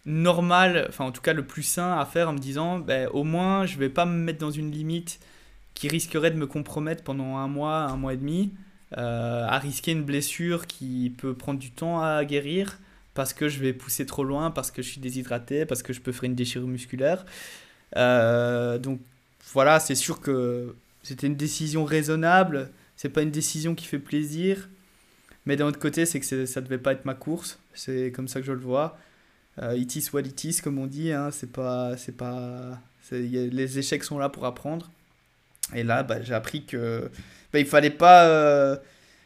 [0.06, 3.24] normal, enfin en tout cas le plus sain à faire en me disant, ben, au
[3.24, 5.20] moins je vais pas me mettre dans une limite
[5.80, 8.52] qui risquerait de me compromettre pendant un mois, un mois et demi,
[8.98, 12.80] euh, à risquer une blessure qui peut prendre du temps à guérir
[13.14, 16.02] parce que je vais pousser trop loin, parce que je suis déshydraté, parce que je
[16.02, 17.26] peux faire une déchirure musculaire.
[17.96, 19.00] Euh, donc
[19.54, 22.72] voilà, c'est sûr que c'était une décision raisonnable.
[22.98, 24.68] C'est pas une décision qui fait plaisir.
[25.46, 27.58] Mais d'un autre côté, c'est que ça devait pas être ma course.
[27.74, 28.98] C'est comme ça que je le vois.
[29.62, 31.14] Euh, it is comme on dit.
[31.14, 31.32] Hein.
[31.32, 34.92] C'est pas, c'est pas, les échecs sont là pour apprendre.
[35.76, 37.10] Et là, bah, j'ai appris que
[37.54, 38.78] bah, il fallait pas, euh,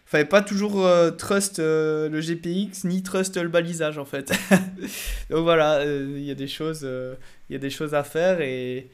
[0.06, 4.32] fallait pas toujours euh, trust le GPX ni trust le balisage en fait.
[5.30, 6.88] Donc voilà, il y a des choses
[7.50, 8.90] il y a des choses à faire et,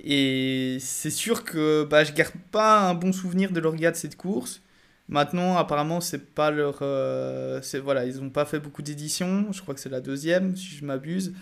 [0.00, 4.16] et c'est sûr que bah, je garde pas un bon souvenir de leur de cette
[4.16, 4.62] course.
[5.08, 6.78] Maintenant, apparemment, c'est pas leur.
[6.82, 9.52] Euh, c'est voilà, ils n'ont pas fait beaucoup d'éditions.
[9.52, 11.32] Je crois que c'est la deuxième, si je m'abuse.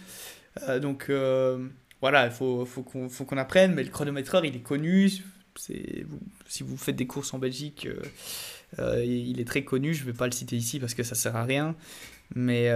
[0.68, 1.66] Euh, donc euh,
[2.00, 3.74] voilà, il faut, faut qu'on qu'on apprenne.
[3.74, 5.10] Mais le chronométreur, il est connu.
[5.56, 6.04] C'est,
[6.46, 7.88] si vous faites des courses en Belgique,
[8.78, 9.94] il est très connu.
[9.94, 11.76] Je vais pas le citer ici parce que ça sert à rien.
[12.34, 12.70] Mais,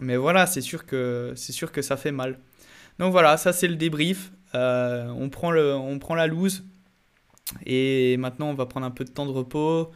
[0.00, 2.38] mais voilà, c'est sûr, que, sûr que ça fait mal.
[3.00, 4.30] Donc voilà, ça c'est le débrief.
[4.54, 6.64] Euh, on, prend le, on prend la loose.
[7.66, 9.90] Et maintenant, on va prendre un peu de temps de repos.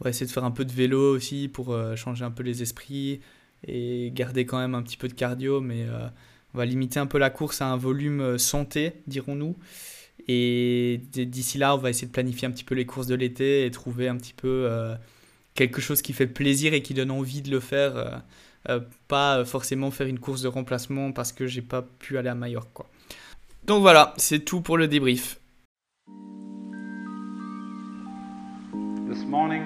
[0.00, 2.42] On va essayer de faire un peu de vélo aussi pour euh, changer un peu
[2.42, 3.20] les esprits
[3.66, 5.60] et garder quand même un petit peu de cardio.
[5.60, 6.08] Mais euh,
[6.54, 9.56] on va limiter un peu la course à un volume santé, dirons-nous.
[10.28, 13.64] Et d'ici là, on va essayer de planifier un petit peu les courses de l'été
[13.64, 14.68] et trouver un petit peu
[15.54, 18.22] quelque chose qui fait plaisir et qui donne envie de le faire
[18.68, 22.34] euh, pas forcément faire une course de remplacement parce que j'ai pas pu aller à
[22.34, 22.72] Majorque.
[22.72, 22.86] Quoi.
[23.64, 25.38] Donc voilà, c'est tout pour le débrief.
[29.08, 29.62] This morning,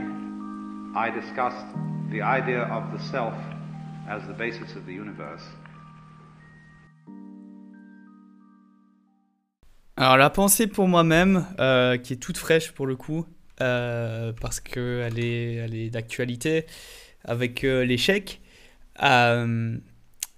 [0.95, 1.67] I discussed
[2.11, 3.35] the idea of the self
[4.07, 5.45] as the basis of the universe.
[10.01, 13.27] Alors la pensée pour moi-même, euh, qui est toute fraîche pour le coup,
[13.61, 16.65] euh, parce qu'elle est, elle est d'actualité,
[17.23, 18.41] avec l'échec,
[19.03, 19.77] euh,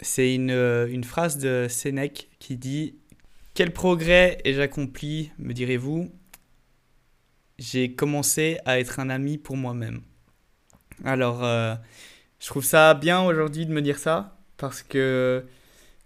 [0.00, 2.96] c'est une, une, phrase de Sénèque qui dit
[3.54, 6.10] Quel progrès ai-je accompli, me direz-vous?
[7.60, 10.02] J'ai commencé à être un ami pour moi-même.
[11.04, 15.44] Alors, je trouve ça bien aujourd'hui de me dire ça, parce que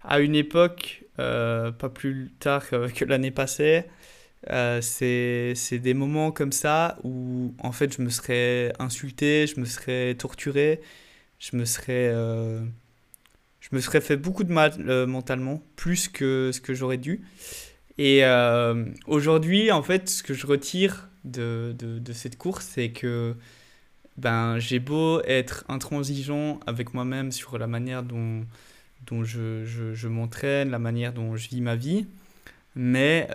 [0.03, 3.85] à une époque, pas plus tard que, l'année passée,
[4.81, 10.15] c'est des moments comme ça où en fait je me serais insulté, je me serais
[10.15, 10.81] torturé,
[11.39, 12.61] je me serais, euh,
[13.59, 17.21] je me serais fait beaucoup de mal euh, mentalement, plus que ce que j'aurais dû.
[17.97, 22.91] Et euh, aujourd'hui, en fait, ce que je retire de, de, de cette course, c'est
[22.91, 23.35] que
[24.17, 28.45] ben, j'ai beau être intransigeant avec moi-même sur la manière dont,
[29.07, 32.05] dont je, je, m'entraîne, la manière dont je vis ma vie.
[32.75, 33.27] Mais,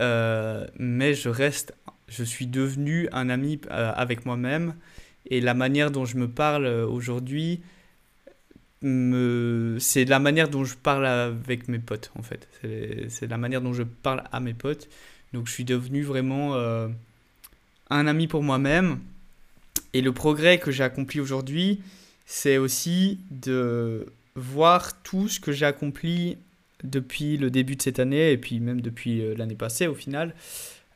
[0.79, 1.75] mais je reste,
[2.09, 4.75] je suis devenu un ami avec moi-même.
[5.31, 7.61] Et la manière dont je me parle aujourd'hui,
[8.83, 9.77] me...
[9.81, 12.49] c'est la manière dont je parle avec mes potes, en fait.
[13.09, 14.89] C'est la manière dont je parle à mes potes.
[15.33, 16.89] Donc je suis devenu vraiment euh,
[17.91, 19.01] un ami pour moi-même.
[19.95, 21.81] Et le progrès que j'ai accompli aujourd'hui,
[22.27, 26.39] c'est aussi de voir tout ce que j'ai accompli
[26.85, 30.35] depuis le début de cette année et puis même depuis euh, l'année passée au final.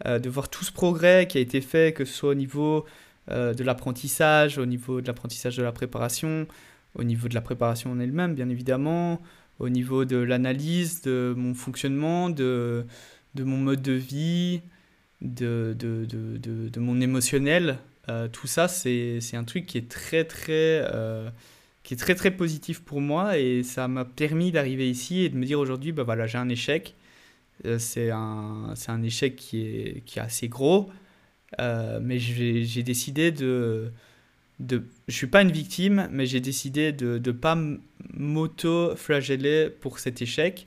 [0.05, 2.85] Euh, de voir tout ce progrès qui a été fait, que ce soit au niveau
[3.29, 6.47] de l'apprentissage, au niveau de l'apprentissage de la préparation,
[6.95, 9.21] au niveau de la préparation en elle-même, bien évidemment,
[9.59, 12.87] au niveau de l'analyse de mon fonctionnement, de,
[13.35, 14.61] de mon mode de vie,
[15.23, 17.79] de, de, de, de mon émotionnel.
[18.09, 21.29] Euh, tout ça, c'est un truc qui est très, très, euh,
[21.87, 25.37] qui est très, très positif pour moi et ça m'a permis d'arriver ici et de
[25.37, 26.97] me dire aujourd'hui, bah voilà, j'ai un échec.
[27.65, 30.91] Euh, c'est un, un échec qui est, qui est assez gros,
[31.59, 33.93] mais j'ai décidé de
[34.59, 37.59] de je suis pas une victime mais j'ai décidé de ne pas
[38.15, 40.67] m'auto-flageller pour cet échec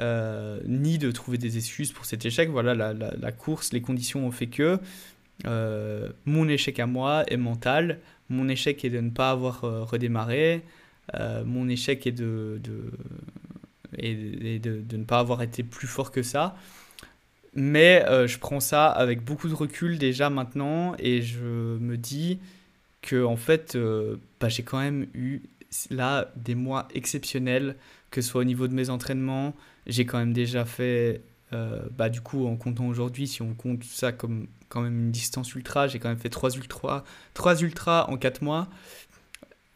[0.00, 2.50] euh, ni de trouver des excuses pour cet échec.
[2.50, 4.78] Voilà la, la, course les conditions ont fait que
[5.44, 8.00] euh, mon échec à moi est mental.
[8.28, 10.62] Mon échec est de ne pas avoir euh, redémarré.
[11.44, 12.90] Mon échec est de, de
[13.96, 16.56] de, ne pas avoir été plus fort que ça.
[17.54, 22.40] Mais je prends ça avec beaucoup de recul déjà maintenant et je me dis
[23.06, 25.40] que en fait, euh, bah, j'ai quand même eu
[25.90, 27.76] là des mois exceptionnels,
[28.10, 29.54] que ce soit au niveau de mes entraînements.
[29.86, 31.22] J'ai quand même déjà fait,
[31.52, 35.10] euh, bah, du coup, en comptant aujourd'hui, si on compte ça comme quand même une
[35.10, 38.68] distance ultra, j'ai quand même fait 3 ultras, 3 ultras en 4 mois.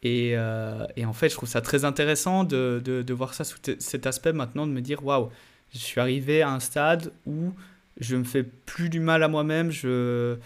[0.03, 3.59] Et, euh, et, en fait, je trouve ça très intéressant de, de, voir ça sous
[3.79, 5.29] cet aspect maintenant, de me dire waouh,
[5.73, 7.53] je suis arrivé à un stade où
[7.99, 10.37] je me fais plus du mal à moi-même, je,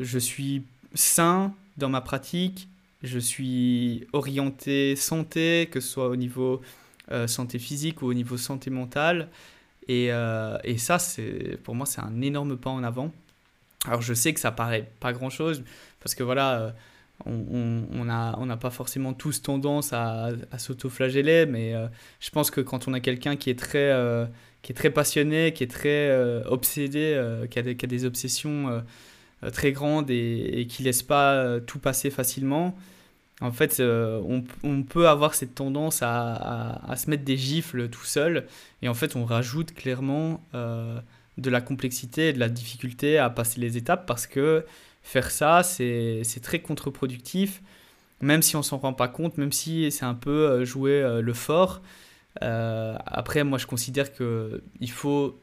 [0.00, 2.68] je suis sain, dans ma pratique,
[3.02, 6.60] je suis orienté santé, que ce soit au niveau
[7.12, 9.28] euh, santé physique ou au niveau santé mentale.
[9.88, 10.98] Et, euh, et ça,
[11.62, 13.12] pour moi, c'est un énorme pas en avant.
[13.86, 15.62] Alors je sais que ça paraît pas grand-chose,
[16.00, 16.70] parce que voilà, euh,
[17.24, 21.74] on n'a on, on pas forcément tous tendance à, à s'auto-flageller, mais
[22.20, 23.90] je pense que quand on a quelqu'un qui est très...
[24.62, 27.18] qui est très passionné, qui est très obsédé,
[27.50, 28.82] qui a, des, qui, a des, obsessions
[29.44, 32.74] euh, très grande et, et qui laisse pas euh, tout passer facilement,
[33.42, 34.22] en fait, euh,
[34.62, 38.46] on, peut avoir cette tendance à, à, se mettre des gifles tout seul.
[38.80, 40.40] Et en fait, on rajoute clairement
[41.38, 44.64] de la complexité et de la difficulté à passer les étapes parce que
[45.02, 47.62] faire ça, c'est très contre-productif.
[48.22, 51.82] Même si on s'en rend pas compte, même si c'est un peu jouer le fort.
[52.40, 55.38] après, moi, je considère qu'il faut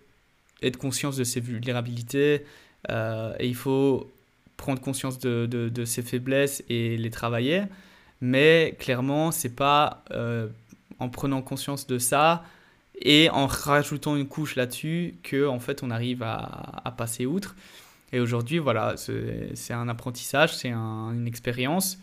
[0.63, 2.45] être conscient de ses vulnérabilités,
[2.89, 4.11] euh, et il faut
[4.57, 7.63] prendre conscience de, de, ses faiblesses et les travailler.
[8.21, 10.47] Mais clairement, c'est pas euh,
[10.99, 12.43] en prenant conscience de ça
[13.03, 17.55] et en rajoutant une couche là-dessus que en fait on arrive à, passer outre.
[18.11, 21.99] Et aujourd'hui, voilà, c'est un apprentissage, c'est une expérience.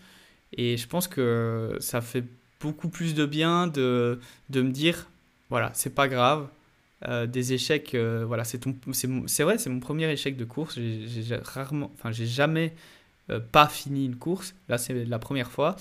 [0.56, 2.24] Et je pense que ça fait
[2.60, 5.06] beaucoup plus de bien de, de me dire,
[5.48, 6.48] voilà, c'est pas grave,
[7.08, 8.60] euh, des échecs, euh, voilà, c'est
[8.92, 10.78] c'est vrai, c'est mon premier échec de course.
[10.78, 12.74] J'ai rarement, enfin, j'ai jamais
[13.30, 14.54] euh, pas fini une course.
[14.68, 15.76] Là, c'est la première fois.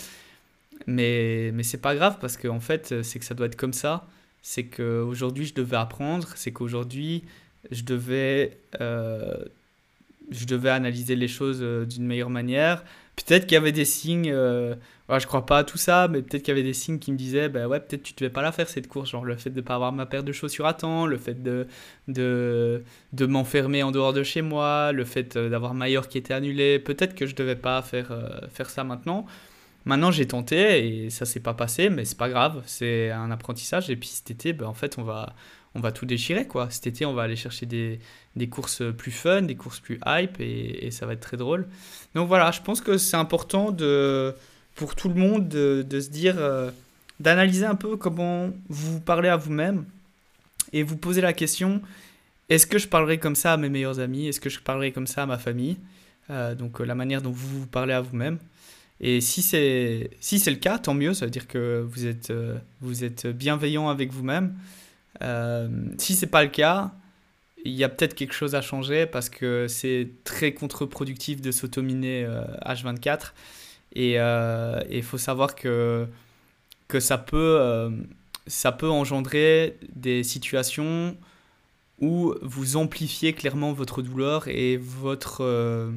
[0.87, 3.73] Mais, mais c'est pas grave parce qu'en en fait, c'est que ça doit être comme
[3.73, 4.07] ça.
[4.41, 6.27] C'est qu'aujourd'hui, je devais apprendre.
[6.35, 7.23] C'est qu'aujourd'hui,
[7.71, 12.83] je devais, je devais analyser les choses d'une meilleure manière.
[13.15, 14.33] Peut-être qu'il y avait des signes
[15.17, 17.17] je crois pas à tout ça, mais peut-être qu'il y avait des signes qui me
[17.17, 19.55] disaient, bah ouais, peut-être tu devais pas la faire cette course, genre le fait de
[19.55, 21.65] ne pas avoir ma paire de chaussures à temps, le fait de,
[22.07, 26.35] de, de m'enfermer en dehors de chez moi, le fait euh, d'avoir Maillot qui était
[26.35, 29.25] annulé, peut-être que je devais pas faire, euh, faire ça maintenant.
[29.85, 33.89] Maintenant j'ai tenté et ça s'est pas passé, mais c'est pas grave, c'est un apprentissage
[33.89, 35.33] et puis cet été, bah, en fait on va,
[35.75, 36.69] on va tout déchirer quoi.
[36.69, 37.99] Cet été on va aller chercher des,
[38.35, 41.67] des courses plus fun, des courses plus hype et, ça va être très drôle.
[42.15, 44.35] Donc voilà, je pense que c'est important de
[44.75, 46.71] pour tout le monde de, de se dire, euh,
[47.19, 49.85] d'analyser un peu comment vous parlez à vous-même
[50.71, 51.81] et vous poser la question
[52.49, 54.27] est-ce que je parlerai comme ça à mes meilleurs amis?
[54.27, 55.77] Est-ce que je parlerai comme ça à ma famille?
[56.31, 58.39] Euh, Donc euh, la manière dont vous vous parlez à vous-même.
[59.01, 61.13] Et si c'est si c'est le cas, tant mieux.
[61.13, 62.33] Ça veut dire que vous êtes
[62.81, 64.55] vous êtes bienveillant avec vous-même.
[65.97, 66.91] si c'est pas le cas,
[67.65, 72.27] il y a peut-être quelque chose à changer parce que c'est très contre-productif de s'autominer
[72.65, 73.33] H24.
[73.93, 76.07] Et il euh, faut savoir que,
[76.87, 77.89] que ça peut, euh,
[78.47, 81.17] ça peut engendrer des situations
[81.99, 85.91] où vous amplifiez clairement votre douleur et votre euh,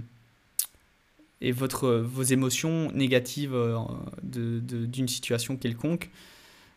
[1.43, 3.77] et votre vos émotions négatives euh,
[4.23, 6.09] d'une situation quelconque.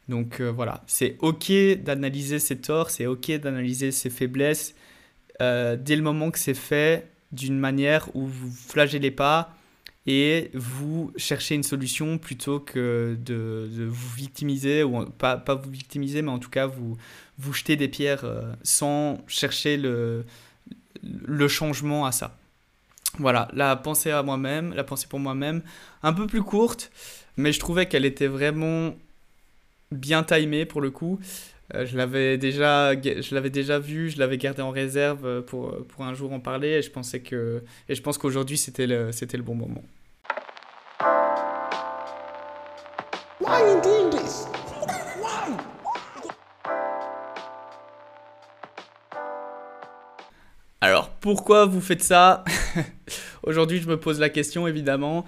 [0.09, 1.51] Donc euh, voilà, c'est ok
[1.83, 4.75] d'analyser ses torts, c'est ok d'analyser ses faiblesses
[5.39, 9.55] dès le moment que c'est fait d'une manière où vous flagellez pas
[10.07, 15.71] et vous cherchez une solution plutôt que de, de vous victimiser, ou pas, pas, vous
[15.71, 16.95] victimiser, mais en tout cas vous,
[17.39, 20.25] vous jeter des pierres euh, sans chercher le,
[21.03, 22.37] le changement à ça.
[23.17, 25.61] Voilà, la pensée à moi-même, la pensée pour moi-même,
[26.03, 26.91] un peu plus courte,
[27.37, 28.93] mais je trouvais qu'elle était vraiment
[29.91, 31.19] bien timée pour le coup.
[31.73, 36.03] Euh, je l'avais déjà, je l'avais déjà vu, je l'avais gardé en réserve pour, pour
[36.03, 39.37] un jour en parler et je pensais que, et je pense qu'aujourd'hui c'était le, c'était
[39.37, 39.83] le bon moment.
[50.81, 52.43] Alors, pourquoi vous faites ça?
[53.43, 55.25] Aujourd'hui, je me pose la question, évidemment.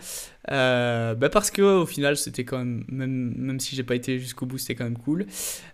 [0.51, 4.45] Euh, bah parce que au final, c'était quand même, même, si j'ai pas été jusqu'au
[4.45, 5.25] bout, c'était quand même cool.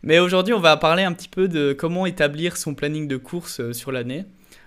[0.01, 3.59] Mais aujourd'hui, on va parler un petit peu de comment établir son planning de course
[3.59, 4.25] euh, sur l'année.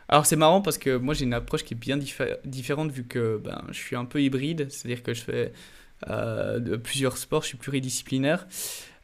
[0.08, 1.98] Alors c'est marrant parce que moi j'ai une approche qui est bien
[2.44, 5.52] différente vu que ben, je suis un peu hybride, c'est-à-dire que je fais
[6.08, 8.46] euh, plusieurs sports, je suis pluridisciplinaire.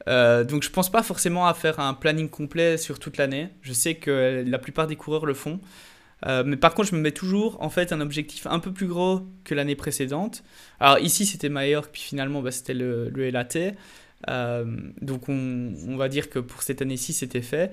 [0.07, 3.49] Donc je pense pas forcément à faire un planning complet sur toute l'année.
[3.63, 5.61] Je sais que la plupart des coureurs le font.
[6.27, 8.87] Euh, mais par contre, je me mets toujours en fait un objectif un peu plus
[8.87, 10.43] gros que l'année précédente.
[10.81, 13.75] Alors ici, c'était Majorque, puis finalement, bah, c'était le, le LAT.
[15.01, 17.73] donc on, va dire que pour cette année-ci, c'était fait.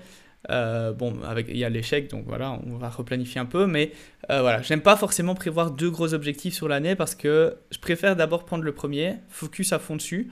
[0.50, 3.66] Euh, bon, il y a l'échec, donc voilà, on va replanifier un peu.
[3.66, 3.92] Mais
[4.30, 8.16] euh, voilà, j'aime pas forcément prévoir deux gros objectifs sur l'année parce que je préfère
[8.16, 10.32] d'abord prendre le premier, focus à fond dessus,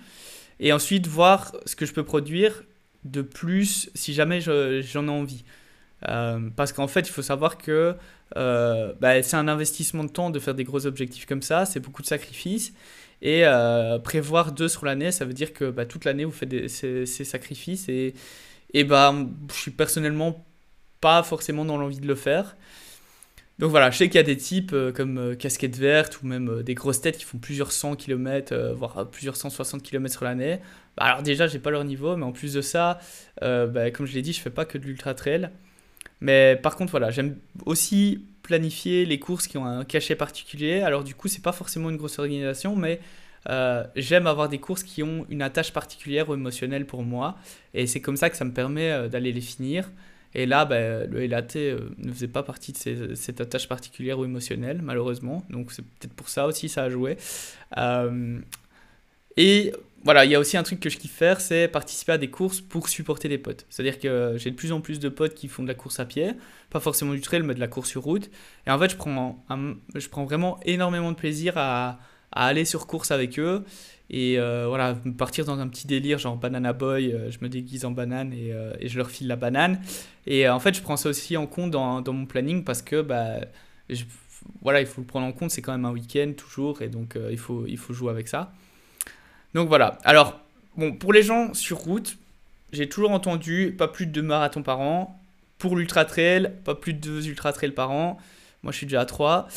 [0.59, 2.63] et ensuite voir ce que je peux produire
[3.03, 5.43] de plus si jamais j'en ai envie.
[6.07, 7.95] Euh, parce qu'en fait, il faut savoir que
[8.35, 12.01] bah, c'est un investissement de temps de faire des gros objectifs comme ça, c'est beaucoup
[12.01, 12.73] de sacrifices.
[13.21, 13.43] Et
[14.03, 17.23] prévoir deux sur l'année, ça veut dire que bah, toute l'année, vous faites ces, ces,
[17.23, 18.13] sacrifices et,
[18.73, 19.15] et bah,
[19.49, 20.45] je suis personnellement
[21.01, 22.55] pas forcément dans l'envie de le faire.
[23.59, 26.27] Donc voilà, je sais qu'il y a des types euh, comme euh, Casquette Verte ou
[26.27, 30.25] même euh, des grosses têtes qui font plusieurs cent kilomètres, voire plusieurs 160 km sur
[30.25, 30.59] l'année.
[30.95, 32.99] Bah, alors déjà, j'ai pas leur niveau, mais en plus de ça,
[33.41, 35.49] comme je l'ai dit, je fais pas que de l'ultra trail.
[36.21, 40.81] Mais par contre, voilà, j'aime aussi planifier les courses qui ont un cachet particulier.
[40.81, 42.99] Alors du coup, c'est pas forcément une grosse organisation, mais
[43.49, 47.37] euh, j'aime avoir des courses qui ont une attache particulière ou émotionnelle pour moi.
[47.73, 49.91] Et c'est comme ça que ça me permet euh, d'aller les finir.
[50.33, 54.25] Et là, ben, le LAT euh, ne faisait pas partie de cette attache particulière ou
[54.25, 55.43] émotionnelle, malheureusement.
[55.49, 57.17] Donc c'est peut-être pour ça aussi ça a joué.
[59.37, 59.73] Et
[60.07, 62.29] voilà, il y a aussi un truc que je kiffe faire, c'est participer à des
[62.29, 63.65] courses pour supporter des potes.
[63.69, 66.05] C'est-à-dire que j'ai de plus en plus de potes qui font de la course à
[66.05, 66.31] pied,
[66.69, 68.29] pas forcément du trail, mais de la course sur route.
[68.65, 69.43] Et en fait, je prends,
[69.95, 71.99] je prends vraiment énormément de plaisir à,
[72.31, 73.63] aller sur course avec eux
[74.09, 77.83] et euh, voilà partir dans un petit délire genre banana boy euh, je me déguise
[77.83, 79.81] en banane et, euh, et, je leur file la banane
[80.25, 83.01] et en fait je prends ça aussi en compte dans, dans mon planning parce que
[83.01, 83.39] bah
[84.61, 87.17] voilà il faut le prendre en compte c'est quand même un week-end toujours et donc
[87.31, 88.53] il faut il faut jouer avec ça
[89.53, 90.39] donc voilà alors
[90.75, 92.17] bon pour les gens sur route
[92.71, 95.19] j'ai toujours entendu pas plus de deux marathons par an
[95.57, 98.17] pour l'ultra trail pas plus de deux ultra trail par an
[98.63, 99.47] moi je suis déjà à trois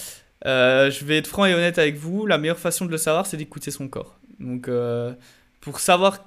[0.47, 3.27] euh, je vais être franc et honnête avec vous, la meilleure façon de le savoir,
[3.27, 4.19] c'est d'écouter son corps.
[4.39, 5.13] Donc, euh,
[5.61, 6.25] pour savoir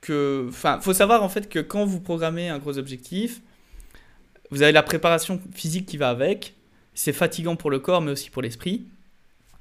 [0.00, 0.46] que.
[0.48, 3.40] Enfin, faut savoir en fait que quand vous programmez un gros objectif,
[4.50, 6.54] vous avez la préparation physique qui va avec.
[6.94, 8.86] C'est fatigant pour le corps, mais aussi pour l'esprit.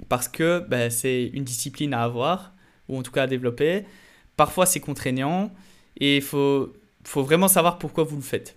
[0.09, 2.53] Parce que ben, c'est une discipline à avoir,
[2.89, 3.85] ou en tout cas à développer.
[4.35, 5.51] Parfois, c'est contraignant.
[5.99, 6.73] Et il faut,
[7.03, 8.55] faut vraiment savoir pourquoi vous le faites.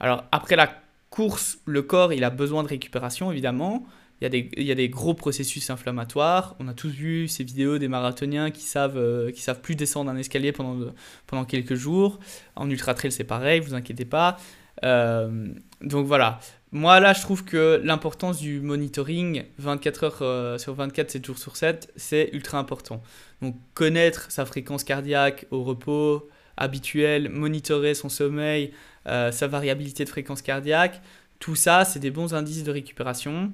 [0.00, 3.86] Alors, après la course, le corps, il a besoin de récupération, évidemment
[4.20, 6.54] il y, a des, il y a des gros processus inflammatoires.
[6.60, 10.10] On a tous vu ces vidéos des marathoniens qui savent, euh, qui savent plus descendre
[10.10, 10.92] un escalier pendant,
[11.26, 12.20] pendant quelques jours.
[12.54, 14.36] En ultra trail, c'est pareil, vous inquiétez pas.
[14.84, 15.48] Euh,
[15.82, 16.38] donc voilà.
[16.70, 21.38] Moi, là, je trouve que l'importance du monitoring 24 heures euh, sur 24, 7 jours
[21.38, 23.02] sur 7, c'est ultra important.
[23.44, 28.72] Donc, connaître sa fréquence cardiaque au repos habituel, monitorer son sommeil,
[29.04, 31.02] sa variabilité de fréquence cardiaque,
[31.38, 33.52] tout ça, c'est des bons indices de récupération.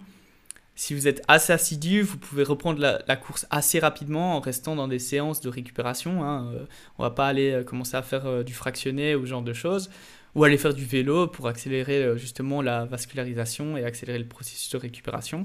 [0.77, 4.89] Si vous êtes assez assidu, vous pouvez reprendre la, course assez rapidement en restant dans
[4.89, 6.25] des séances de récupération.
[6.25, 6.53] Hein.
[6.55, 6.67] Euh,
[6.99, 9.53] on va pas aller euh, commencer à faire euh, du fractionné ou ce genre de
[9.53, 9.91] choses.
[10.37, 14.79] Ou aller faire du vélo pour accélérer justement la vascularisation et accélérer le processus de
[14.79, 15.45] récupération.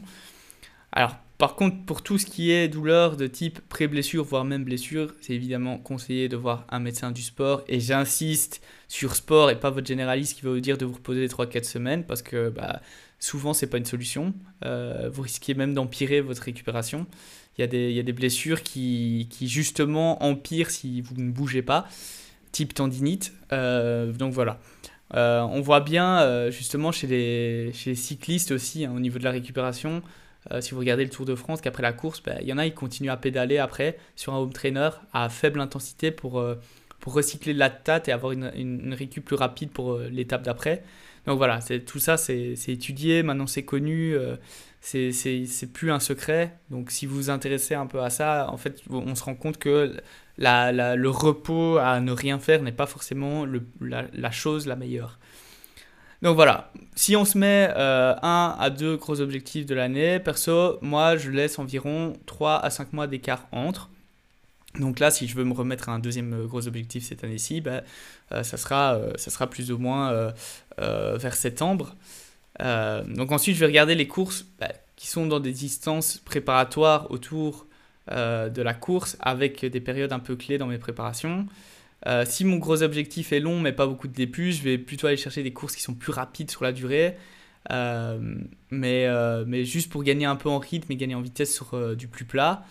[0.91, 5.13] Alors, par contre, pour tout ce qui est douleur de type pré-blessure, voire même blessure,
[5.19, 7.61] c'est évidemment conseillé de voir un médecin du sport.
[7.67, 11.27] Et j'insiste sur sport et pas votre généraliste qui va vous dire de vous reposer
[11.27, 12.81] 3-4 semaines parce que bah,
[13.19, 14.33] souvent, c'est pas une solution.
[14.63, 17.05] Euh, vous risquez même d'empirer votre récupération.
[17.57, 21.87] Il y, a des, blessures qui, justement empirent si vous ne bougez pas,
[22.51, 23.33] type tendinite.
[23.51, 24.59] Euh, donc voilà.
[25.13, 29.23] Euh, on voit bien justement chez les, chez les cyclistes aussi hein, au niveau de
[29.23, 30.01] la récupération.
[30.51, 32.57] Euh, si vous regardez le Tour de France, qu'après la course, bah, il y en
[32.57, 36.55] a, ils continuent à pédaler après sur un home trainer à faible intensité pour, euh,
[36.99, 40.43] pour recycler de la lactate et avoir une, une, récup plus rapide pour euh, l'étape
[40.43, 40.83] d'après.
[41.25, 44.15] Donc voilà, tout ça, c'est étudié, maintenant c'est connu,
[44.79, 46.55] c'est plus un secret.
[46.69, 49.57] Donc si vous vous intéressez un peu à ça, en fait, on se rend compte
[49.57, 49.95] que
[50.37, 54.75] la, le repos à ne rien faire n'est pas forcément le, la, la chose la
[54.75, 55.17] meilleure.
[56.25, 60.79] Donc voilà, si on se met euh, un à deux gros objectifs de l'année, perso,
[60.81, 63.91] moi je laisse environ 3 à 5 mois d'écart entre.
[64.79, 67.61] Donc là, si je veux me remettre à un deuxième euh, gros objectif cette année-ci,
[67.61, 67.83] ben,
[68.31, 70.33] euh, ça, sera, ça sera plus ou moins
[70.79, 71.95] vers septembre.
[72.59, 77.67] donc ensuite, je vais regarder les courses ben, qui sont dans des distances préparatoires autour
[78.09, 81.45] de la course avec des périodes un peu clés dans mes préparations.
[82.07, 85.07] Euh, si mon gros objectif est long mais pas beaucoup de D+, je vais plutôt
[85.07, 87.17] aller chercher des courses qui sont plus rapides sur la durée.
[87.71, 88.19] Euh,
[88.69, 91.95] mais, euh, mais juste pour gagner un peu en rythme et gagner en vitesse sur
[91.95, 92.63] du plus plat.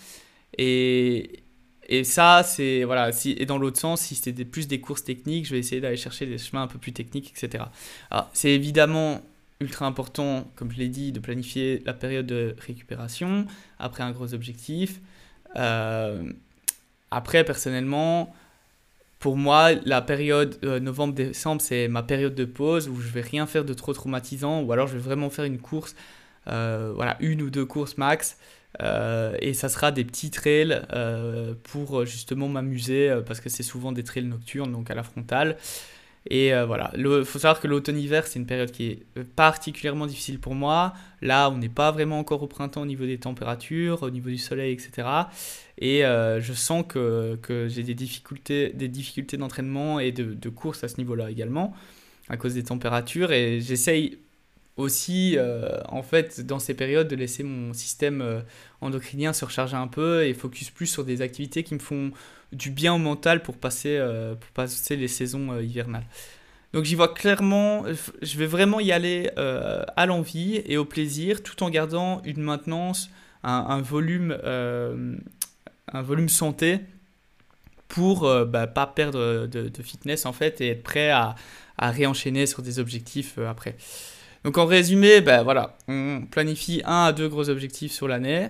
[0.56, 1.42] Et,
[1.88, 2.84] et ça, c'est.
[2.84, 3.10] Voilà.
[3.24, 6.26] Et dans l'autre sens, si c'était plus des courses techniques, je vais essayer d'aller chercher
[6.26, 7.64] des chemins un peu plus techniques, etc.
[8.32, 9.20] C'est évidemment
[9.60, 13.46] ultra important, comme je l'ai dit, de planifier la période de récupération
[13.78, 15.00] après un gros objectif.
[17.10, 18.32] après, personnellement,
[19.24, 23.46] pour moi, la période euh, novembre-décembre, c'est ma période de pause où je vais rien
[23.46, 25.96] faire de trop traumatisant, ou alors je vais vraiment faire une course,
[26.46, 28.36] euh, voilà, une ou deux courses max,
[28.82, 30.78] euh, et ça sera des petits trails
[31.62, 35.56] pour justement m'amuser, parce que c'est souvent des trails nocturnes, donc à la frontale.
[36.30, 40.54] Et voilà, il faut savoir que l'automne-hiver, c'est une période qui est particulièrement difficile pour
[40.54, 40.94] moi.
[41.20, 44.38] Là, on n'est pas vraiment encore au printemps au niveau des températures, au niveau du
[44.38, 45.06] soleil, etc.
[45.78, 50.84] Et euh, je sens que, que j'ai des difficultés, des difficultés d'entraînement et de, course
[50.84, 51.74] à ce niveau-là également,
[52.28, 53.32] à cause des températures.
[53.32, 54.18] Et j'essaye
[54.76, 58.40] aussi, euh, en fait, dans ces périodes, de laisser mon système euh,
[58.80, 62.12] endocrinien se recharger un peu et focus plus sur des activités qui me font
[62.54, 64.00] du bien au mental pour passer,
[64.40, 66.06] pour passer les saisons hivernales.
[66.72, 67.84] Donc j'y vois clairement,
[68.22, 73.10] je vais vraiment y aller à l'envie et au plaisir, tout en gardant une maintenance,
[73.42, 74.36] un, volume
[75.92, 76.80] un volume santé
[77.88, 81.34] pour euh, bah, pas perdre de, fitness en fait et être prêt à,
[81.78, 83.76] à réenchaîner sur des objectifs euh, après.
[84.44, 88.48] Donc en résumé, bah, voilà, on planifie un à deux gros objectifs sur l'année.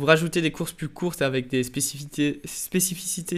[0.00, 2.40] Vous rajoutez des courses plus courtes avec des spécificités,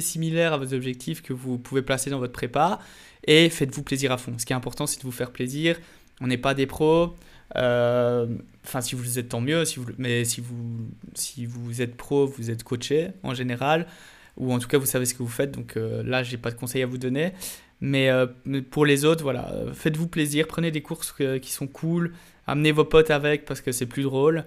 [0.01, 2.79] similaires à vos objectifs que vous pouvez placer dans votre prépa
[3.27, 4.33] et faites-vous plaisir à fond.
[4.39, 5.77] Ce qui est important, c'est de vous faire plaisir.
[6.21, 7.17] On n'est pas des pros.
[7.57, 8.29] Euh,
[8.65, 9.65] enfin, si vous êtes tant mieux,
[9.99, 13.89] mais si vous, si vous êtes pro, vous êtes coaché en général,
[14.37, 15.51] ou en tout cas vous savez ce que vous faites.
[15.51, 17.33] Donc euh, là, j'ai pas de conseils à vous donner.
[17.81, 18.29] Mais euh,
[18.71, 22.13] pour les autres, voilà, faites-vous plaisir, prenez des courses qui sont cool,
[22.47, 24.45] amenez vos potes avec parce que c'est plus drôle.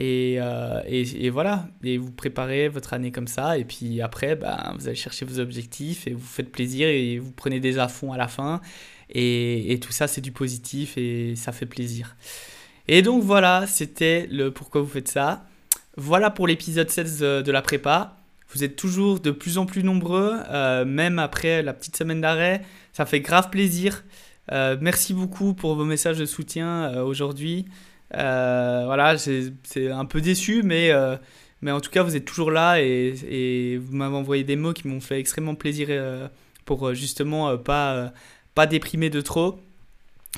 [0.00, 0.34] Et,
[0.86, 4.86] et, et, voilà, et vous préparez votre année comme ça, et puis après, ben, vous
[4.86, 8.16] allez chercher vos objectifs et vous faites plaisir et vous prenez des à fond à
[8.16, 8.60] la fin.
[9.10, 12.16] Et, tout ça, c'est du positif et ça fait plaisir.
[12.86, 15.44] Et donc voilà, c'était le pourquoi vous faites ça.
[15.96, 18.16] Voilà pour l'épisode 16 de la prépa.
[18.54, 22.62] Vous êtes toujours de plus en plus nombreux, euh, même après la petite semaine d'arrêt.
[22.92, 24.04] Ça fait grave plaisir.
[24.52, 27.66] Euh, merci beaucoup pour vos messages de soutien euh, aujourd'hui.
[28.12, 30.90] Voilà, c'est un peu déçu, mais,
[31.62, 34.88] mais en tout cas, vous êtes toujours là et, vous m'avez envoyé des mots qui
[34.88, 35.88] m'ont fait extrêmement plaisir
[36.64, 38.12] pour justement pas
[38.58, 39.60] pas déprimer de trop.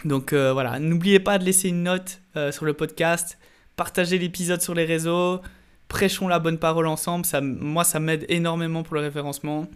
[0.04, 3.38] Donc euh, voilà, n'oubliez pas de laisser une note euh, sur le podcast,
[3.76, 5.40] partagez l'épisode sur les réseaux,
[5.88, 7.24] prêchons la bonne parole ensemble.
[7.24, 9.66] Ça, moi, ça m'aide énormément pour le référencement.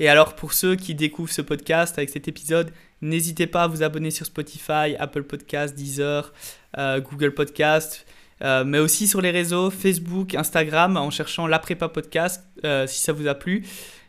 [0.00, 3.84] Et alors, pour ceux qui découvrent ce podcast avec cet épisode, n'hésitez pas à vous
[3.84, 6.32] abonner sur Spotify, Apple Podcast, Deezer, euh,
[6.76, 8.06] Google Podcast,
[8.40, 12.44] mais aussi sur les réseaux Facebook, Instagram, en cherchant la prépa podcast,
[12.86, 13.64] si ça vous a plu.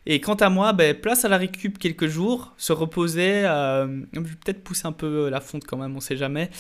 [0.08, 3.44] Et quant à moi, ben, place à la récup quelques jours, se reposer.
[3.46, 6.52] Euh, je vais peut-être pousser un peu la fonte quand même, on sait jamais.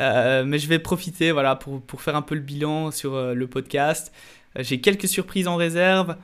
[0.00, 3.34] Euh, mais je vais profiter voilà, pour, pour, faire un peu le bilan sur euh,
[3.34, 4.12] le podcast.
[4.56, 6.14] J'ai quelques surprises en réserve,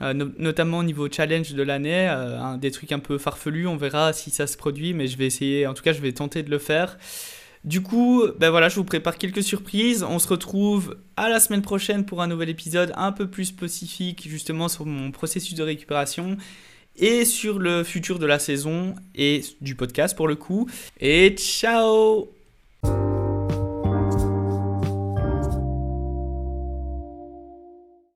[0.00, 2.08] notamment au niveau challenge de l'année,
[2.60, 3.66] des trucs un peu farfelus.
[3.66, 5.66] On verra si ça se produit, mais je vais essayer.
[5.66, 6.96] En tout cas, je vais tenter de le faire.
[7.64, 10.02] Du coup, ben voilà, je vous prépare quelques surprises.
[10.02, 14.26] On se retrouve à la semaine prochaine pour un nouvel épisode un peu plus spécifique
[14.28, 16.36] justement sur mon processus de récupération
[16.96, 20.68] et sur le futur de la saison et du podcast pour le coup.
[21.00, 22.28] Et ciao